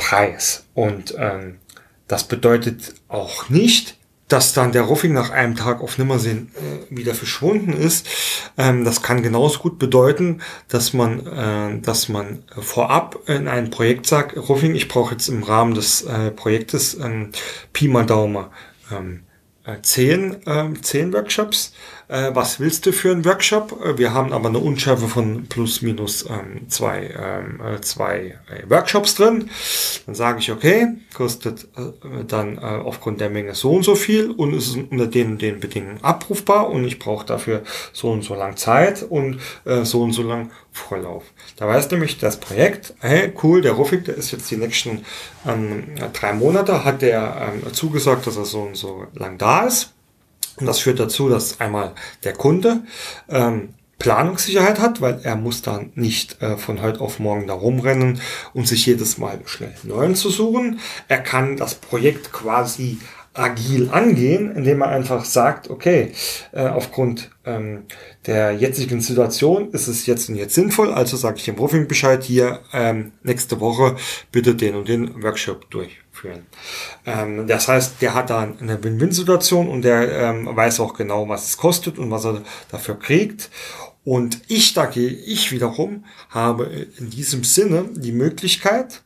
[0.00, 0.64] Preis.
[0.74, 1.58] Und ähm,
[2.08, 3.96] das bedeutet auch nicht,
[4.28, 8.06] dass dann der Ruffing nach einem Tag auf Nimmersehen äh, wieder verschwunden ist.
[8.56, 14.06] Ähm, das kann genauso gut bedeuten, dass man, äh, dass man vorab in ein Projekt
[14.06, 17.30] sagt, Ruffing, ich brauche jetzt im Rahmen des äh, Projektes ähm,
[17.72, 18.46] Pi mal Daumen
[18.90, 19.24] ähm,
[19.64, 21.74] äh, zehn, äh, zehn Workshops.
[22.10, 23.80] Äh, was willst du für einen Workshop?
[23.84, 28.68] Äh, wir haben aber eine Unschärfe von plus minus ähm, zwei, ähm, äh, zwei äh,
[28.68, 29.48] Workshops drin.
[30.06, 34.32] Dann sage ich, okay, kostet äh, dann äh, aufgrund der Menge so und so viel
[34.32, 38.56] und ist unter den, den Bedingungen abrufbar und ich brauche dafür so und so lang
[38.56, 41.22] Zeit und äh, so und so lang Vorlauf.
[41.56, 45.04] Da weiß nämlich das Projekt, hey, cool, der Ruffig, der ist jetzt die nächsten
[45.46, 49.94] ähm, drei Monate, hat der ähm, zugesagt, dass er so und so lang da ist.
[50.60, 51.92] Und das führt dazu, dass einmal
[52.24, 52.82] der Kunde
[53.28, 58.20] ähm, Planungssicherheit hat, weil er muss dann nicht äh, von heute auf morgen da rumrennen
[58.54, 60.80] und sich jedes Mal schnell neuen zu suchen.
[61.08, 62.98] Er kann das Projekt quasi
[63.32, 66.12] agil angehen, indem er einfach sagt, okay,
[66.52, 67.84] äh, aufgrund ähm,
[68.26, 72.24] der jetzigen Situation ist es jetzt und jetzt sinnvoll, also sage ich dem Profi Bescheid
[72.24, 73.96] hier ähm, nächste Woche
[74.32, 75.70] bitte den und den Workshop
[76.20, 76.46] durchführen.
[77.06, 81.46] Ähm, das heißt, der hat da eine Win-Win-Situation und der ähm, weiß auch genau, was
[81.46, 83.50] es kostet und was er dafür kriegt.
[84.04, 86.64] Und ich, da gehe ich wiederum, habe
[86.98, 89.02] in diesem Sinne die Möglichkeit,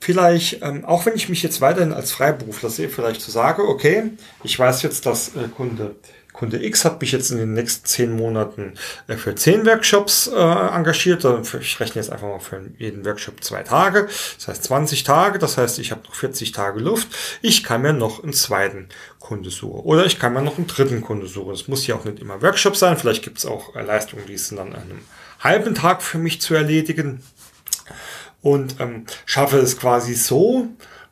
[0.00, 4.10] vielleicht, ähm, auch wenn ich mich jetzt weiterhin als Freiberufler sehe, vielleicht zu sagen, okay,
[4.44, 5.96] ich weiß jetzt, dass äh, Kunde
[6.38, 8.74] Kunde X hat mich jetzt in den nächsten zehn Monaten
[9.08, 11.26] äh, für zehn Workshops äh, engagiert.
[11.60, 14.08] Ich rechne jetzt einfach mal für jeden Workshop zwei Tage.
[14.36, 15.40] Das heißt 20 Tage.
[15.40, 17.08] Das heißt, ich habe noch 40 Tage Luft.
[17.42, 19.80] Ich kann mir noch einen zweiten Kunde suchen.
[19.80, 21.54] Oder ich kann mir noch einen dritten Kunde suchen.
[21.54, 22.96] Es muss ja auch nicht immer Workshop sein.
[22.96, 25.00] Vielleicht gibt es auch äh, Leistungen, die es dann an einem
[25.40, 27.20] halben Tag für mich zu erledigen
[28.42, 30.68] und ähm, schaffe es quasi so,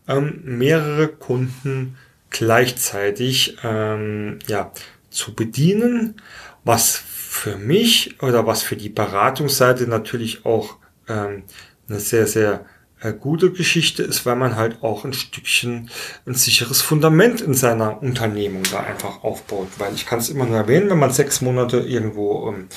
[0.07, 1.97] ähm, mehrere Kunden
[2.31, 4.71] gleichzeitig ähm, ja,
[5.17, 6.21] zu bedienen,
[6.65, 10.77] was für mich oder was für die Beratungsseite natürlich auch
[11.09, 11.45] ähm,
[11.89, 12.67] eine sehr, sehr
[13.01, 15.91] äh, gute Geschichte ist, weil man halt auch ein Stückchen
[16.27, 19.69] ein sicheres Fundament in seiner Unternehmung da einfach aufbaut.
[19.79, 22.69] Weil ich kann es immer nur erwähnen, wenn man sechs Monate irgendwo ähm,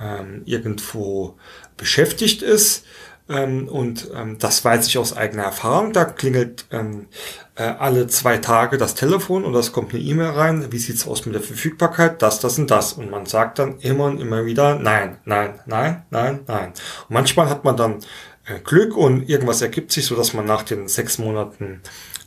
[0.00, 1.38] ähm irgendwo
[1.76, 2.84] beschäftigt ist,
[3.30, 5.92] ähm, und ähm, das weiß ich aus eigener Erfahrung.
[5.92, 7.06] Da klingelt ähm,
[7.49, 10.72] äh, alle zwei Tage das Telefon und das kommt eine E-Mail rein.
[10.72, 12.22] Wie sieht's aus mit der Verfügbarkeit?
[12.22, 12.94] Das, das und das.
[12.94, 16.68] Und man sagt dann immer und immer wieder nein, nein, nein, nein, nein.
[17.08, 17.98] Und manchmal hat man dann
[18.46, 21.82] äh, Glück und irgendwas ergibt sich, so dass man nach den sechs Monaten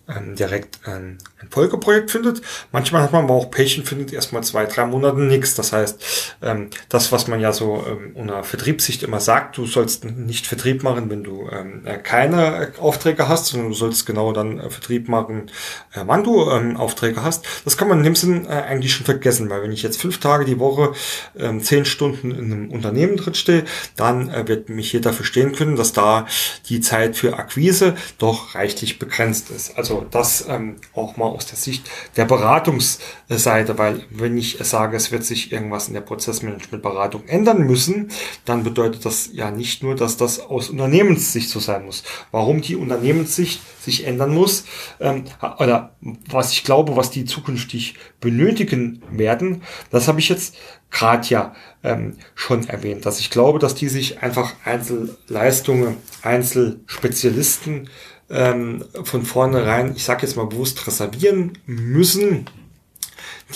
[0.07, 2.41] ähm, direkt ein, ein Folgeprojekt findet.
[2.71, 5.55] Manchmal hat man aber auch Pech und findet erstmal zwei, drei Monate nichts.
[5.55, 10.03] Das heißt, ähm, das, was man ja so ähm, unter Vertriebssicht immer sagt, du sollst
[10.05, 14.59] nicht Vertrieb machen, wenn du ähm, äh, keine Aufträge hast, sondern du sollst genau dann
[14.59, 15.49] äh, Vertrieb machen,
[15.93, 17.45] äh, wann du ähm, Aufträge hast.
[17.63, 20.19] Das kann man in dem Sinn äh, eigentlich schon vergessen, weil wenn ich jetzt fünf
[20.19, 20.93] Tage die Woche
[21.37, 23.63] ähm, zehn Stunden in einem Unternehmen drinstehe,
[23.95, 26.27] dann äh, wird mich jeder verstehen können, dass da
[26.67, 29.77] die Zeit für Akquise doch reichlich begrenzt ist.
[29.77, 34.97] Also also das ähm, auch mal aus der Sicht der Beratungsseite, weil wenn ich sage,
[34.97, 38.09] es wird sich irgendwas in der Prozessmanagementberatung ändern müssen,
[38.45, 42.03] dann bedeutet das ja nicht nur, dass das aus Unternehmenssicht so sein muss.
[42.31, 44.65] Warum die Unternehmenssicht sich ändern muss
[44.99, 45.25] ähm,
[45.59, 45.95] oder
[46.29, 50.55] was ich glaube, was die zukünftig benötigen werden, das habe ich jetzt
[50.89, 57.89] gerade ja ähm, schon erwähnt, dass ich glaube, dass die sich einfach Einzelleistungen, Einzelspezialisten
[58.33, 62.49] ähm, von vornherein, ich sage jetzt mal bewusst, reservieren müssen,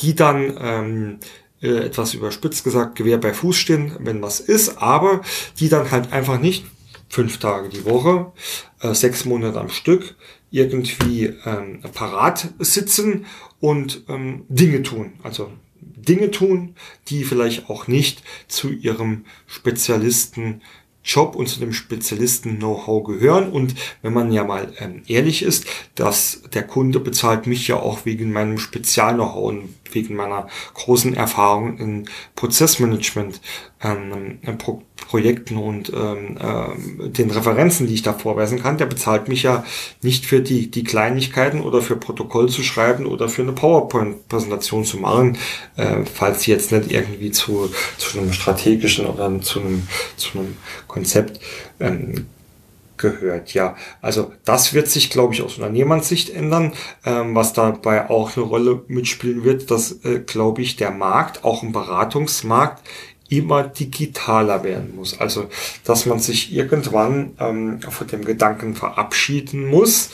[0.02, 1.20] die dann ähm,
[1.62, 5.22] äh, etwas überspitzt gesagt Gewehr bei Fuß stehen, wenn was ist, aber
[5.60, 6.66] die dann halt einfach nicht
[7.10, 8.32] fünf Tage die Woche,
[8.82, 10.16] äh, sechs Monate am Stück
[10.52, 13.26] irgendwie ähm, parat sitzen
[13.60, 15.14] und ähm, Dinge tun.
[15.24, 16.76] Also Dinge tun,
[17.08, 20.62] die vielleicht auch nicht zu ihrem Spezialisten
[21.08, 23.50] Job und zu dem Spezialisten-Know-how gehören.
[23.50, 25.66] Und wenn man ja mal ähm, ehrlich ist,
[25.96, 31.78] dass der Kunde bezahlt mich ja auch wegen meinem Spezial-Know-how und wegen meiner großen Erfahrung
[31.78, 33.42] in Prozessmanagement,
[33.82, 39.30] ähm, Pro Projekten und ähm, äh, den Referenzen, die ich da vorweisen kann, der bezahlt
[39.30, 39.64] mich ja
[40.02, 44.98] nicht für die, die Kleinigkeiten oder für Protokoll zu schreiben oder für eine PowerPoint-Präsentation zu
[44.98, 45.38] machen,
[45.78, 50.58] äh, falls sie jetzt nicht irgendwie zu, zu einem strategischen oder zu einem, zu einem
[50.88, 51.40] Konzept
[51.80, 52.26] ähm,
[52.98, 53.54] gehört.
[53.54, 56.74] Ja, also das wird sich, glaube ich, aus Unternehmenssicht ändern.
[57.06, 61.64] Ähm, was dabei auch eine Rolle mitspielen wird, dass, äh, glaube ich, der Markt, auch
[61.64, 62.84] im Beratungsmarkt,
[63.30, 65.20] immer digitaler werden muss.
[65.20, 65.50] Also,
[65.84, 70.12] dass man sich irgendwann ähm, von dem Gedanken verabschieden muss,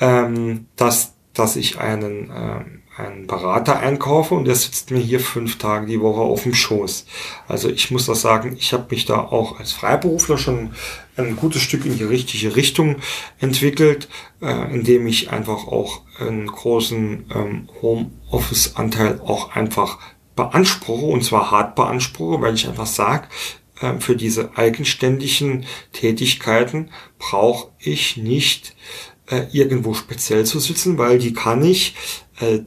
[0.00, 5.58] ähm, dass, dass ich einen ähm, einen Berater einkaufe und der sitzt mir hier fünf
[5.58, 7.06] Tage die Woche auf dem Schoß.
[7.48, 10.74] Also ich muss das sagen, ich habe mich da auch als Freiberufler schon
[11.16, 12.96] ein gutes Stück in die richtige Richtung
[13.38, 14.08] entwickelt,
[14.40, 19.98] äh, indem ich einfach auch einen großen ähm, Homeoffice-Anteil auch einfach
[20.36, 23.28] beanspruche und zwar hart beanspruche, weil ich einfach sage,
[23.80, 28.74] äh, für diese eigenständigen Tätigkeiten brauche ich nicht
[29.30, 31.94] äh, irgendwo speziell zu sitzen, weil die kann ich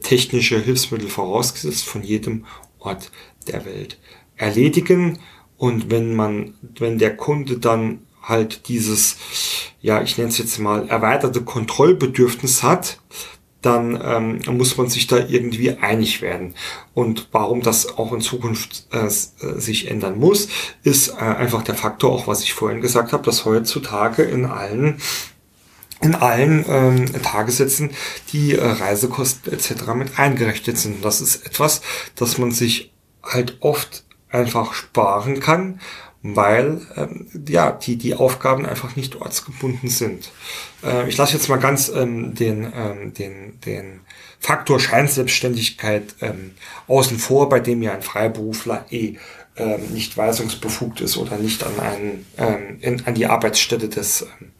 [0.00, 2.44] technische Hilfsmittel vorausgesetzt von jedem
[2.78, 3.10] Ort
[3.46, 3.98] der Welt
[4.36, 5.18] erledigen.
[5.56, 9.16] Und wenn man, wenn der Kunde dann halt dieses,
[9.80, 12.98] ja, ich nenne es jetzt mal erweiterte Kontrollbedürfnis hat,
[13.62, 16.54] dann ähm, muss man sich da irgendwie einig werden.
[16.94, 19.10] Und warum das auch in Zukunft äh, äh
[19.58, 20.48] sich ändern muss,
[20.84, 24.98] ist äh, einfach der Faktor, auch was ich vorhin gesagt habe, dass heutzutage in allen
[26.00, 27.90] in allen ähm, Tagessätzen
[28.32, 29.94] die äh, Reisekosten etc.
[29.94, 31.04] mit eingerechnet sind.
[31.04, 31.80] Das ist etwas,
[32.14, 35.80] das man sich halt oft einfach sparen kann,
[36.22, 40.32] weil ähm, ja die die Aufgaben einfach nicht ortsgebunden sind.
[40.84, 44.00] Äh, ich lasse jetzt mal ganz ähm, den ähm, den den
[44.38, 46.52] Faktor Scheinselbstständigkeit ähm,
[46.88, 49.16] außen vor, bei dem ja ein Freiberufler eh
[49.56, 54.52] ähm, nicht weisungsbefugt ist oder nicht an einen ähm, in, an die Arbeitsstätte des ähm,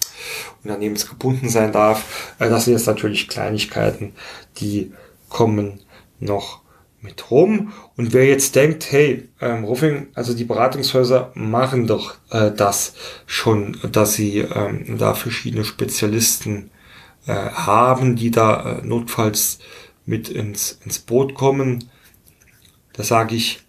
[0.62, 2.34] Unternehmens gebunden sein darf.
[2.38, 4.12] Äh, das sind jetzt natürlich Kleinigkeiten,
[4.58, 4.92] die
[5.28, 5.80] kommen
[6.20, 6.60] noch
[7.00, 7.72] mit rum.
[7.96, 12.94] Und wer jetzt denkt, hey, ähm, Ruffing, also die Beratungshäuser machen doch äh, das
[13.26, 16.70] schon, dass sie ähm, da verschiedene Spezialisten
[17.26, 19.58] äh, haben, die da äh, notfalls
[20.04, 21.90] mit ins, ins Boot kommen.
[22.92, 23.60] Da sage ich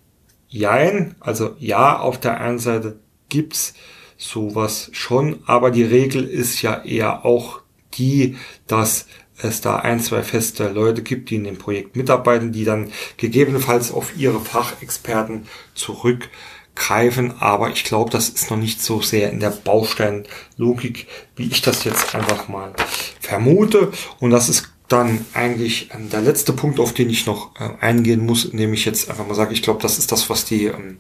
[0.48, 1.16] jein.
[1.20, 3.74] Also ja, auf der einen Seite gibt's
[4.18, 7.62] sowas schon, aber die Regel ist ja eher auch
[7.94, 8.36] die,
[8.68, 9.06] dass
[9.40, 13.92] es da ein, zwei feste Leute gibt, die in dem Projekt mitarbeiten, die dann gegebenenfalls
[13.92, 17.36] auf ihre Fachexperten zurückgreifen.
[17.40, 21.84] Aber ich glaube, das ist noch nicht so sehr in der Bausteinlogik, wie ich das
[21.84, 22.74] jetzt einfach mal
[23.20, 23.92] vermute.
[24.20, 28.26] Und das ist dann eigentlich ähm, der letzte Punkt, auf den ich noch äh, eingehen
[28.26, 30.98] muss, indem ich jetzt einfach mal sage, ich glaube, das ist das, was die ähm,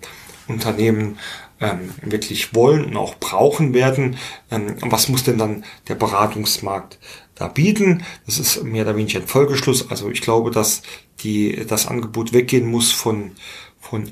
[0.47, 1.17] Unternehmen
[1.59, 4.17] ähm, wirklich wollen und auch brauchen werden.
[4.51, 6.99] Ähm, was muss denn dann der Beratungsmarkt
[7.35, 8.03] da bieten?
[8.25, 9.89] Das ist mehr oder weniger ein Folgeschluss.
[9.89, 10.81] Also ich glaube, dass
[11.21, 13.31] die, das Angebot weggehen muss von,
[13.79, 14.11] von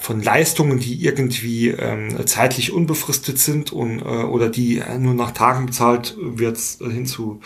[0.00, 5.66] von Leistungen, die irgendwie ähm, zeitlich unbefristet sind und äh, oder die nur nach Tagen
[5.66, 7.40] bezahlt wird, hin zu,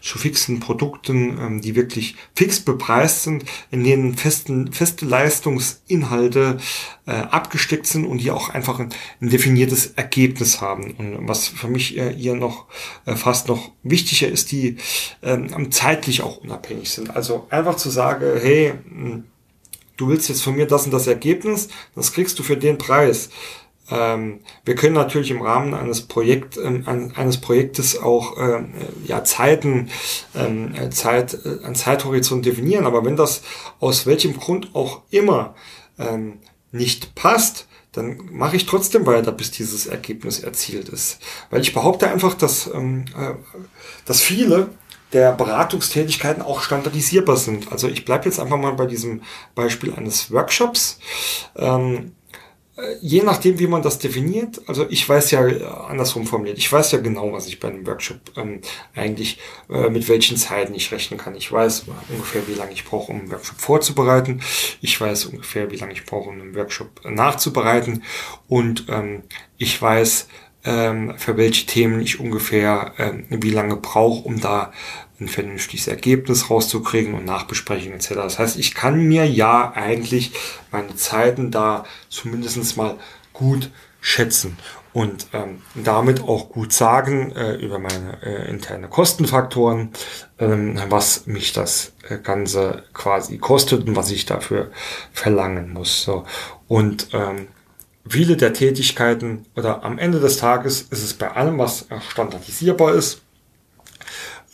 [0.00, 6.58] zu fixen Produkten, ähm, die wirklich fix bepreist sind, in denen festen, feste Leistungsinhalte
[7.06, 8.88] äh, abgesteckt sind und die auch einfach ein,
[9.20, 10.92] ein definiertes Ergebnis haben.
[10.92, 12.66] Und was für mich äh, hier noch
[13.06, 14.76] äh, fast noch wichtiger ist, die
[15.22, 17.14] ähm, zeitlich auch unabhängig sind.
[17.14, 19.22] Also einfach zu sagen, hey, mh,
[20.00, 23.30] du willst jetzt von mir das und das Ergebnis, das kriegst du für den Preis.
[23.90, 26.84] Ähm, wir können natürlich im Rahmen eines Projekt, ähm,
[27.14, 28.72] eines Projektes auch ähm,
[29.06, 29.90] ja Zeiten,
[30.34, 32.86] ähm, Zeit, äh, ein Zeithorizont definieren.
[32.86, 33.42] Aber wenn das
[33.80, 35.54] aus welchem Grund auch immer
[35.98, 36.38] ähm,
[36.72, 41.18] nicht passt, dann mache ich trotzdem weiter, bis dieses Ergebnis erzielt ist.
[41.50, 43.34] Weil ich behaupte einfach, dass, ähm, äh,
[44.04, 44.70] dass viele
[45.12, 47.72] der Beratungstätigkeiten auch standardisierbar sind.
[47.72, 49.22] Also ich bleibe jetzt einfach mal bei diesem
[49.54, 50.98] Beispiel eines Workshops.
[51.56, 52.12] Ähm,
[52.80, 56.72] äh, je nachdem, wie man das definiert, also ich weiß ja äh, andersrum formuliert, ich
[56.72, 58.60] weiß ja genau, was ich bei einem Workshop ähm,
[58.94, 59.38] eigentlich,
[59.68, 61.34] äh, mit welchen Zeiten ich rechnen kann.
[61.34, 64.42] Ich weiß ungefähr, wie lange ich brauche, um einen Workshop vorzubereiten.
[64.80, 68.04] Ich weiß ungefähr, wie lange ich brauche, um einen Workshop nachzubereiten.
[68.48, 69.22] Und ähm,
[69.58, 70.28] ich weiß,
[70.64, 74.72] ähm, für welche Themen ich ungefähr ähm, wie lange brauche, um da
[75.20, 78.14] ein vernünftiges Ergebnis rauszukriegen und Nachbesprechungen etc.
[78.14, 80.32] Das heißt, ich kann mir ja eigentlich
[80.72, 82.96] meine Zeiten da zumindest mal
[83.32, 84.56] gut schätzen
[84.92, 89.90] und ähm, damit auch gut sagen äh, über meine äh, interne Kostenfaktoren,
[90.38, 94.70] ähm, was mich das äh, Ganze quasi kostet und was ich dafür
[95.12, 96.02] verlangen muss.
[96.02, 96.24] So.
[96.66, 97.48] Und ähm,
[98.10, 103.22] viele der Tätigkeiten oder am Ende des Tages ist es bei allem, was standardisierbar ist,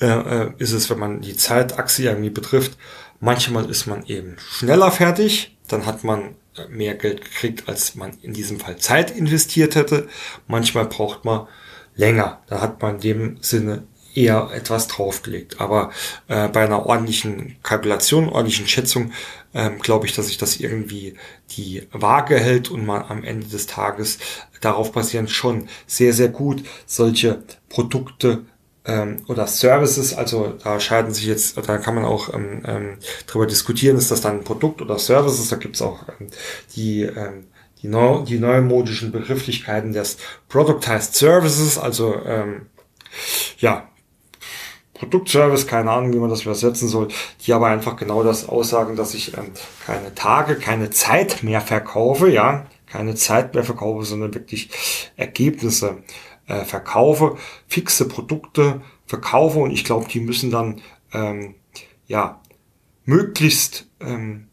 [0.01, 2.77] äh, äh, ist es, wenn man die Zeitachse irgendwie betrifft,
[3.19, 8.13] manchmal ist man eben schneller fertig, dann hat man äh, mehr Geld gekriegt, als man
[8.21, 10.09] in diesem Fall Zeit investiert hätte.
[10.49, 11.49] Manchmal braucht man
[11.95, 13.85] länger, da hat man in dem Sinne
[14.15, 15.61] eher etwas draufgelegt.
[15.61, 15.91] Aber
[16.29, 19.13] äh, bei einer ordentlichen Kalkulation, ordentlichen Schätzung,
[19.57, 21.15] ähm, glaube ich, dass sich das irgendwie
[21.57, 24.19] die Waage hält und man am Ende des Tages
[24.61, 28.45] darauf basierend schon sehr, sehr gut solche Produkte
[28.85, 33.47] ähm, oder Services, also da scheiden sich jetzt, da kann man auch ähm, ähm, darüber
[33.47, 36.29] diskutieren, ist das dann ein Produkt oder Services, da gibt es auch ähm,
[36.77, 37.47] die ähm,
[37.83, 40.17] die, neu, die neumodischen Begrifflichkeiten des
[40.49, 42.67] Productized Services, also ähm,
[43.59, 43.89] ja,
[44.99, 47.09] Produktservice, keine Ahnung, wie man das übersetzen soll,
[47.45, 49.51] die aber einfach genau das aussagen, dass ich ähm,
[49.85, 54.71] keine Tage, keine Zeit mehr verkaufe, ja, keine Zeit mehr verkaufe, sondern wirklich
[55.17, 55.99] Ergebnisse
[56.47, 57.37] äh, verkaufe,
[57.69, 60.81] fixe Produkte verkaufe und ich glaube, die müssen dann
[61.13, 61.55] ähm,
[62.07, 62.41] ja
[63.05, 64.49] möglichst ähm,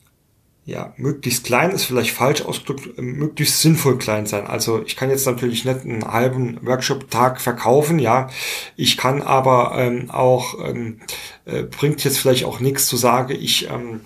[0.65, 4.47] ja, möglichst klein ist vielleicht falsch ausgedrückt, ähm, möglichst sinnvoll klein sein.
[4.47, 8.29] Also ich kann jetzt natürlich nicht einen halben Workshop-Tag verkaufen, ja.
[8.77, 11.01] Ich kann aber ähm, auch, ähm,
[11.45, 14.01] äh, bringt jetzt vielleicht auch nichts zu sagen, ich ähm,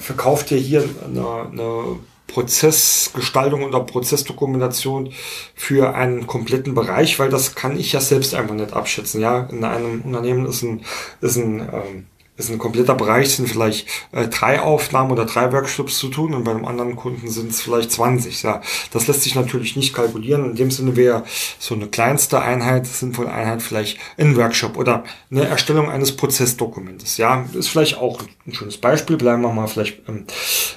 [0.00, 5.12] verkaufe dir hier eine, eine Prozessgestaltung oder Prozessdokumentation
[5.54, 9.20] für einen kompletten Bereich, weil das kann ich ja selbst einfach nicht abschätzen.
[9.20, 10.84] Ja, in einem Unternehmen ist ein,
[11.20, 15.98] ist ein ähm, ist ein kompletter Bereich, sind vielleicht äh, drei Aufnahmen oder drei Workshops
[15.98, 18.42] zu tun und bei einem anderen Kunden sind es vielleicht 20.
[18.42, 20.50] Ja, das lässt sich natürlich nicht kalkulieren.
[20.50, 21.24] In dem Sinne wäre
[21.58, 27.18] so eine kleinste Einheit, sinnvolle Einheit vielleicht ein Workshop oder eine Erstellung eines Prozessdokumentes.
[27.18, 29.18] Ja, ist vielleicht auch ein schönes Beispiel.
[29.18, 30.26] Bleiben wir mal vielleicht ein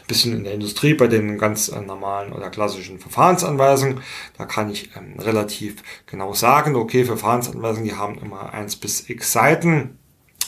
[0.08, 4.02] bisschen in der Industrie bei den ganz äh, normalen oder klassischen Verfahrensanweisungen.
[4.38, 9.32] Da kann ich ähm, relativ genau sagen, okay, Verfahrensanweisungen, die haben immer eins bis x
[9.32, 9.98] Seiten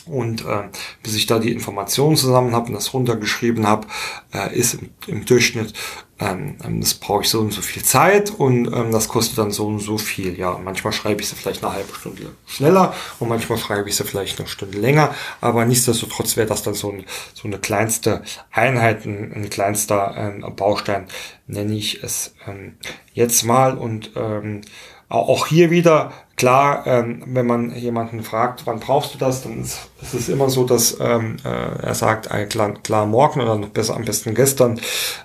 [0.09, 0.69] und äh,
[1.03, 3.87] bis ich da die Informationen zusammen habe und das runtergeschrieben habe,
[4.33, 5.73] äh, ist im, im Durchschnitt,
[6.19, 9.51] ähm, ähm, das brauche ich so und so viel Zeit und ähm, das kostet dann
[9.51, 10.37] so und so viel.
[10.37, 14.03] Ja, manchmal schreibe ich sie vielleicht eine halbe Stunde schneller und manchmal schreibe ich sie
[14.03, 19.05] vielleicht eine Stunde länger, aber nichtsdestotrotz wäre das dann so, ein, so eine kleinste Einheit,
[19.05, 21.05] ein, ein kleinster ähm, Baustein,
[21.45, 22.77] nenne ich es ähm,
[23.13, 24.61] jetzt mal und ähm,
[25.09, 29.89] auch hier wieder, klar, ähm, wenn man jemanden fragt, wann brauchst du das, dann ist,
[30.01, 33.69] ist es immer so, dass ähm, äh, er sagt, äh, klar, klar morgen oder noch
[33.69, 34.79] besser am besten gestern.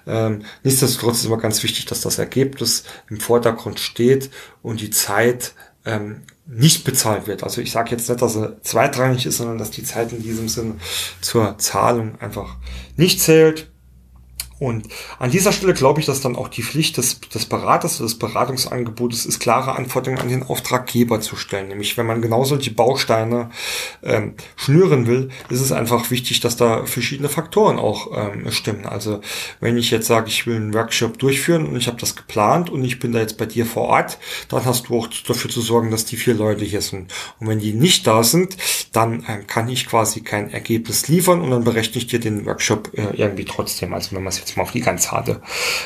[0.07, 4.31] Ähm, nichtsdestotrotz ist immer ganz wichtig, dass das Ergebnis im Vordergrund steht
[4.63, 5.53] und die Zeit
[5.85, 7.45] ähm, nicht bezahlt wird.
[7.45, 10.49] Also ich sage jetzt nicht, dass er zweitrangig ist, sondern dass die Zeit in diesem
[10.49, 10.81] Sinn
[11.21, 12.57] zur Zahlung einfach
[12.97, 13.72] nicht zählt.
[14.63, 14.87] Und
[15.19, 19.27] an dieser Stelle glaube ich, dass dann auch die Pflicht des, des Beraters des Beratungsangebotes
[19.27, 21.67] ist, klare Anforderungen an den Auftraggeber zu stellen.
[21.67, 23.51] Nämlich, wenn man genau solche Bausteine
[24.05, 28.87] ähm, schnüren will, ist es einfach wichtig, dass da verschiedene Faktoren auch ähm, stimmen.
[28.87, 29.21] Also
[29.59, 32.85] wenn ich jetzt sage, ich will einen Workshop durchführen und ich habe das geplant und
[32.85, 35.91] ich bin da jetzt bei dir vor Ort, dann hast du auch dafür zu sorgen,
[35.91, 37.13] dass die vier Leute hier sind.
[37.41, 38.57] Und wenn die nicht da sind,
[38.93, 42.93] dann ähm, kann ich quasi kein Ergebnis liefern und dann berechne ich dir den Workshop
[42.95, 43.93] äh, irgendwie trotzdem.
[43.93, 45.41] Also wenn man es jetzt jetzt mal auf die ganz harte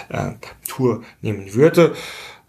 [0.09, 0.33] äh,
[0.67, 1.95] Tour nehmen würde,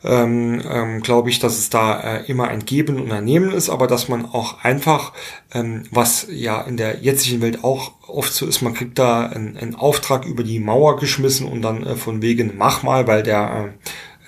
[0.03, 3.70] ähm, ähm, glaube ich, dass es da äh, immer ein Geben und ein Nehmen ist,
[3.70, 5.13] aber dass man auch einfach,
[5.53, 9.76] ähm, was ja in der jetzigen Welt auch oft so ist, man kriegt da einen,
[9.76, 13.74] Auftrag über die Mauer geschmissen und dann äh, von wegen mach mal, weil der,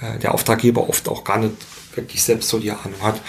[0.02, 1.54] äh, der Auftraggeber oft auch gar nicht
[1.96, 3.22] wirklich selbst so die Ahnung hat,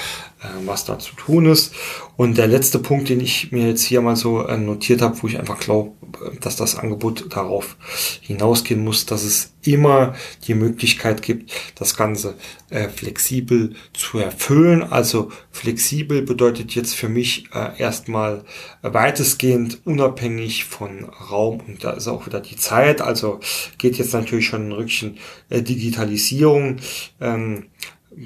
[0.42, 1.74] äh, was da zu tun ist.
[2.16, 5.26] Und der letzte Punkt, den ich mir jetzt hier mal so äh, notiert habe, wo
[5.26, 5.92] ich einfach glaube,
[6.40, 7.76] dass das Angebot darauf
[8.20, 10.14] hinausgehen muss, dass es immer
[10.46, 12.36] die Möglichkeit gibt, das Ganze
[12.70, 14.82] äh, flexibel zu erfüllen.
[14.82, 18.44] Also flexibel bedeutet jetzt für mich äh, erstmal
[18.82, 23.00] weitestgehend unabhängig von Raum und da ist auch wieder die Zeit.
[23.00, 23.40] Also
[23.78, 26.76] geht jetzt natürlich schon ein Rückchen äh, Digitalisierung.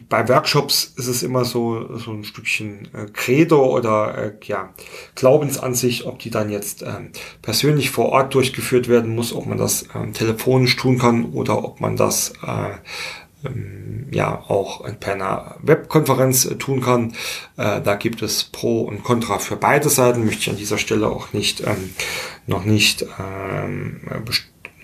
[0.09, 4.73] Bei Workshops ist es immer so, so ein Stückchen äh, Credo oder äh, ja,
[5.15, 7.11] Glaubensansicht, ob die dann jetzt ähm,
[7.43, 11.81] persönlich vor Ort durchgeführt werden muss, ob man das ähm, telefonisch tun kann oder ob
[11.81, 17.13] man das äh, ähm, ja auch per einer Webkonferenz äh, tun kann.
[17.59, 21.09] Äh, da gibt es Pro und Contra für beide Seiten, möchte ich an dieser Stelle
[21.09, 21.91] auch nicht ähm,
[22.47, 24.01] noch nicht ähm,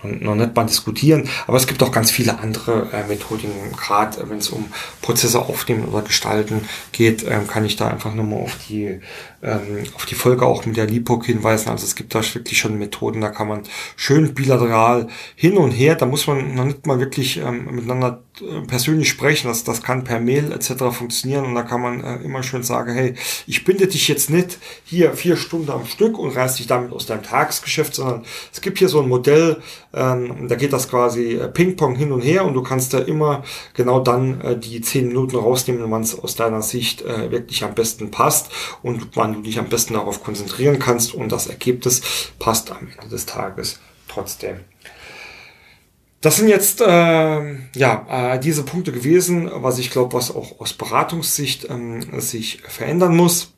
[0.03, 1.29] noch nicht mal diskutieren.
[1.47, 4.67] Aber es gibt auch ganz viele andere äh, Methodiken, gerade äh, wenn es um
[5.03, 9.01] Prozesse aufnehmen oder gestalten geht, ähm, kann ich da einfach nur mal auf die
[9.43, 11.71] ähm, auf die Folge auch mit der LIPOC hinweisen.
[11.71, 13.63] Also es gibt da wirklich schon Methoden, da kann man
[13.97, 18.67] schön bilateral hin und her, da muss man noch nicht mal wirklich ähm, miteinander äh,
[18.67, 20.85] persönlich sprechen, das, das kann per Mail etc.
[20.93, 23.15] funktionieren und da kann man äh, immer schön sagen, hey,
[23.47, 27.07] ich binde dich jetzt nicht hier vier Stunden am Stück und reiß dich damit aus
[27.07, 29.63] deinem Tagesgeschäft, sondern es gibt hier so ein Modell,
[29.93, 33.43] ähm, da geht das quasi äh, Ping-Pong hin und her und du kannst da immer
[33.75, 37.75] genau dann äh, die zehn Minuten rausnehmen, wann es aus deiner Sicht äh, wirklich am
[37.75, 38.51] besten passt
[38.83, 42.03] und man wann du dich am besten darauf konzentrieren kannst und das Ergebnis
[42.39, 44.61] passt am Ende des Tages trotzdem.
[46.21, 50.75] Das sind jetzt äh, ja äh, diese Punkte gewesen, was ich glaube, was auch aus
[50.75, 53.55] Beratungssicht ähm, sich verändern muss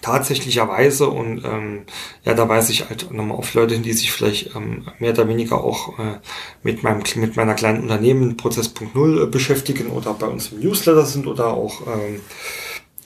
[0.00, 1.82] tatsächlicherweise und ähm,
[2.24, 5.28] ja, da weise ich halt nochmal auf Leute hin, die sich vielleicht ähm, mehr oder
[5.28, 6.18] weniger auch äh,
[6.64, 11.28] mit meinem mit meiner kleinen Unternehmen Prozess.0 äh, beschäftigen oder bei uns im Newsletter sind
[11.28, 12.20] oder auch ähm,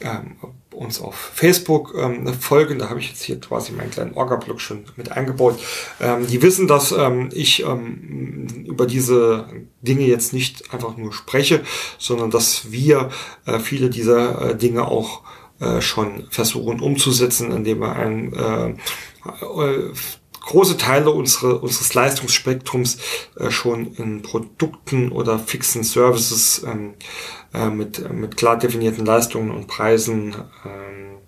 [0.01, 0.36] ähm,
[0.77, 4.85] uns auf Facebook ähm, folgen, da habe ich jetzt hier quasi meinen kleinen Orga-Blog schon
[4.97, 5.59] mit eingebaut,
[6.01, 9.49] ähm, die wissen, dass ähm, ich ähm, über diese
[9.81, 11.62] Dinge jetzt nicht einfach nur spreche,
[11.99, 13.11] sondern dass wir
[13.47, 15.22] äh, viele dieser äh, Dinge auch
[15.61, 19.93] äh, schon versuchen umzusetzen, indem wir ein äh, äh,
[20.47, 22.99] große Teile unsere, unseres Leistungsspektrums
[23.37, 26.95] äh, schon in Produkten oder fixen Services ähm,
[27.57, 30.34] äh, mit, mit klar definierten Leistungen und Preisen
[30.64, 31.18] ähm,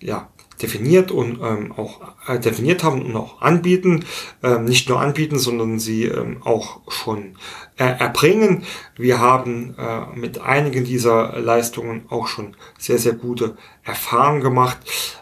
[0.00, 0.28] ja,
[0.60, 4.04] definiert und ähm, auch äh, definiert haben und auch anbieten.
[4.42, 7.36] Ähm, nicht nur anbieten, sondern sie ähm, auch schon
[7.76, 8.64] äh, erbringen.
[8.96, 14.78] Wir haben äh, mit einigen dieser Leistungen auch schon sehr, sehr gute Erfahrungen gemacht,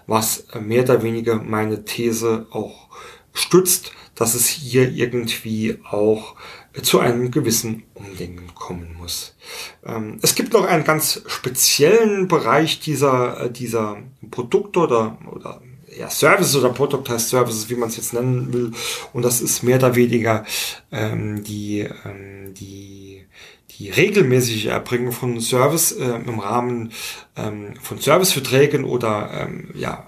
[0.07, 2.89] was mehr oder weniger meine These auch
[3.33, 6.35] stützt, dass es hier irgendwie auch
[6.81, 9.37] zu einem gewissen Umdenken kommen muss.
[9.85, 13.99] Ähm, es gibt noch einen ganz speziellen Bereich dieser, äh, dieser
[14.31, 15.61] Produkte oder, oder
[15.99, 18.73] ja, Services oder Product heißt Services, wie man es jetzt nennen will.
[19.13, 20.45] Und das ist mehr oder weniger
[20.91, 23.25] ähm, die, ähm, die,
[23.71, 26.93] die regelmäßige Erbringung von Service äh, im Rahmen
[27.37, 30.07] ähm, von Serviceverträgen oder ähm, ja,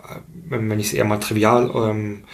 [0.48, 2.24] wenn, wenn ich es eher mal trivial ähm,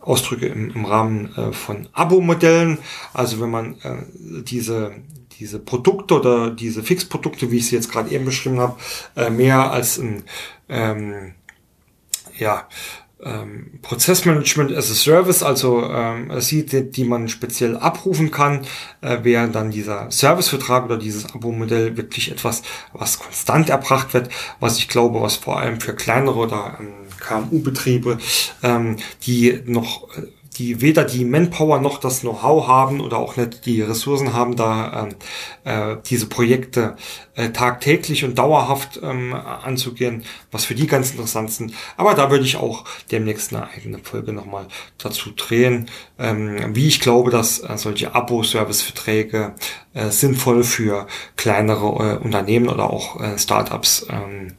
[0.00, 2.78] ausdrücke im, im Rahmen äh, von Abo-Modellen.
[3.12, 4.92] Also wenn man äh, diese
[5.38, 8.76] diese Produkte oder diese Fixprodukte, wie ich sie jetzt gerade eben beschrieben habe,
[9.16, 10.24] äh, mehr als ein
[10.68, 11.34] ähm,
[12.38, 12.66] ja,
[13.22, 18.64] ähm, Prozessmanagement as a Service, also ähm, sieht, die, man speziell abrufen kann,
[19.00, 24.30] äh, wäre dann dieser Servicevertrag oder dieses Abo-Modell wirklich etwas, was konstant erbracht wird,
[24.60, 28.18] was ich glaube, was vor allem für kleinere oder ähm, KMU-Betriebe,
[28.62, 28.96] ähm,
[29.26, 30.08] die noch
[30.58, 35.08] die weder die Manpower noch das Know-how haben oder auch nicht die Ressourcen haben, da
[35.08, 35.14] ähm,
[35.64, 36.96] äh, diese Projekte
[37.34, 41.74] äh, tagtäglich und dauerhaft ähm, anzugehen, was für die ganz interessant sind.
[41.96, 44.66] Aber da würde ich auch demnächst eine eigene Folge nochmal
[44.98, 45.88] dazu drehen,
[46.18, 49.54] ähm, wie ich glaube, dass äh, solche Abo-Service-Verträge
[49.94, 51.06] äh, sinnvoll für
[51.36, 54.54] kleinere äh, Unternehmen oder auch äh, Startups ähm,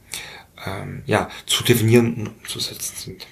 [0.66, 3.28] ähm, ja, zu definieren und umzusetzen sind.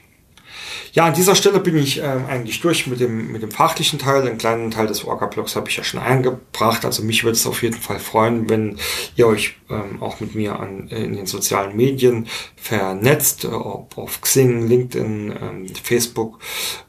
[0.93, 4.23] Ja, an dieser Stelle bin ich ähm, eigentlich durch mit dem, mit dem fachlichen Teil.
[4.23, 6.85] Den kleinen Teil des Orca-Blogs habe ich ja schon eingebracht.
[6.85, 8.77] Also mich würde es auf jeden Fall freuen, wenn
[9.15, 14.21] ihr euch ähm, auch mit mir an, in den sozialen Medien vernetzt, äh, ob auf
[14.21, 16.39] Xing, LinkedIn, ähm, Facebook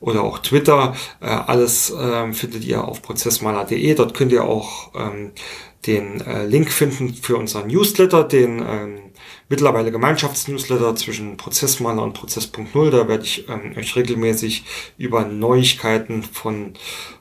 [0.00, 0.94] oder auch Twitter.
[1.20, 3.94] Äh, alles äh, findet ihr auf prozessmaler.de.
[3.94, 5.32] Dort könnt ihr auch ähm,
[5.86, 8.98] den äh, Link finden für unseren Newsletter, den ähm,
[9.48, 12.90] mittlerweile Gemeinschaftsnewsletter zwischen Prozessmaler und Prozess.0.
[12.90, 14.64] Da werde ich ähm, euch regelmäßig
[14.98, 16.74] über Neuigkeiten von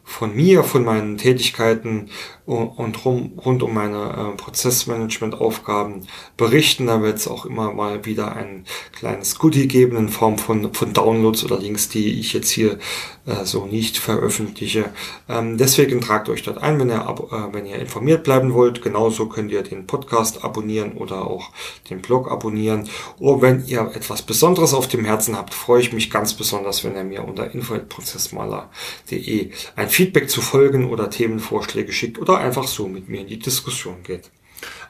[0.08, 2.10] von mir, von meinen Tätigkeiten
[2.46, 6.88] und rund um meine äh, Prozessmanagement-Aufgaben berichten.
[6.88, 10.94] Da wird es auch immer mal wieder ein kleines Goodie geben in Form von, von
[10.94, 12.80] Downloads oder Links, die ich jetzt hier
[13.26, 14.92] äh, so nicht veröffentliche.
[15.28, 18.82] Ähm, deswegen tragt euch dort ein, wenn ihr, äh, wenn ihr informiert bleiben wollt.
[18.82, 21.50] Genauso könnt ihr den Podcast abonnieren oder auch
[21.90, 22.88] den Blog abonnieren.
[23.20, 26.96] Oder wenn ihr etwas Besonderes auf dem Herzen habt, freue ich mich ganz besonders, wenn
[26.96, 33.10] ihr mir unter info.prozessmaler.de ein Feedback zu Folgen oder Themenvorschläge schickt oder einfach so mit
[33.10, 34.30] mir in die Diskussion geht.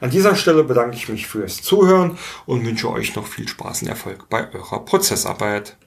[0.02, 3.88] An dieser Stelle bedanke ich mich fürs Zuhören und wünsche euch noch viel Spaß und
[3.88, 5.78] Erfolg bei eurer Prozessarbeit.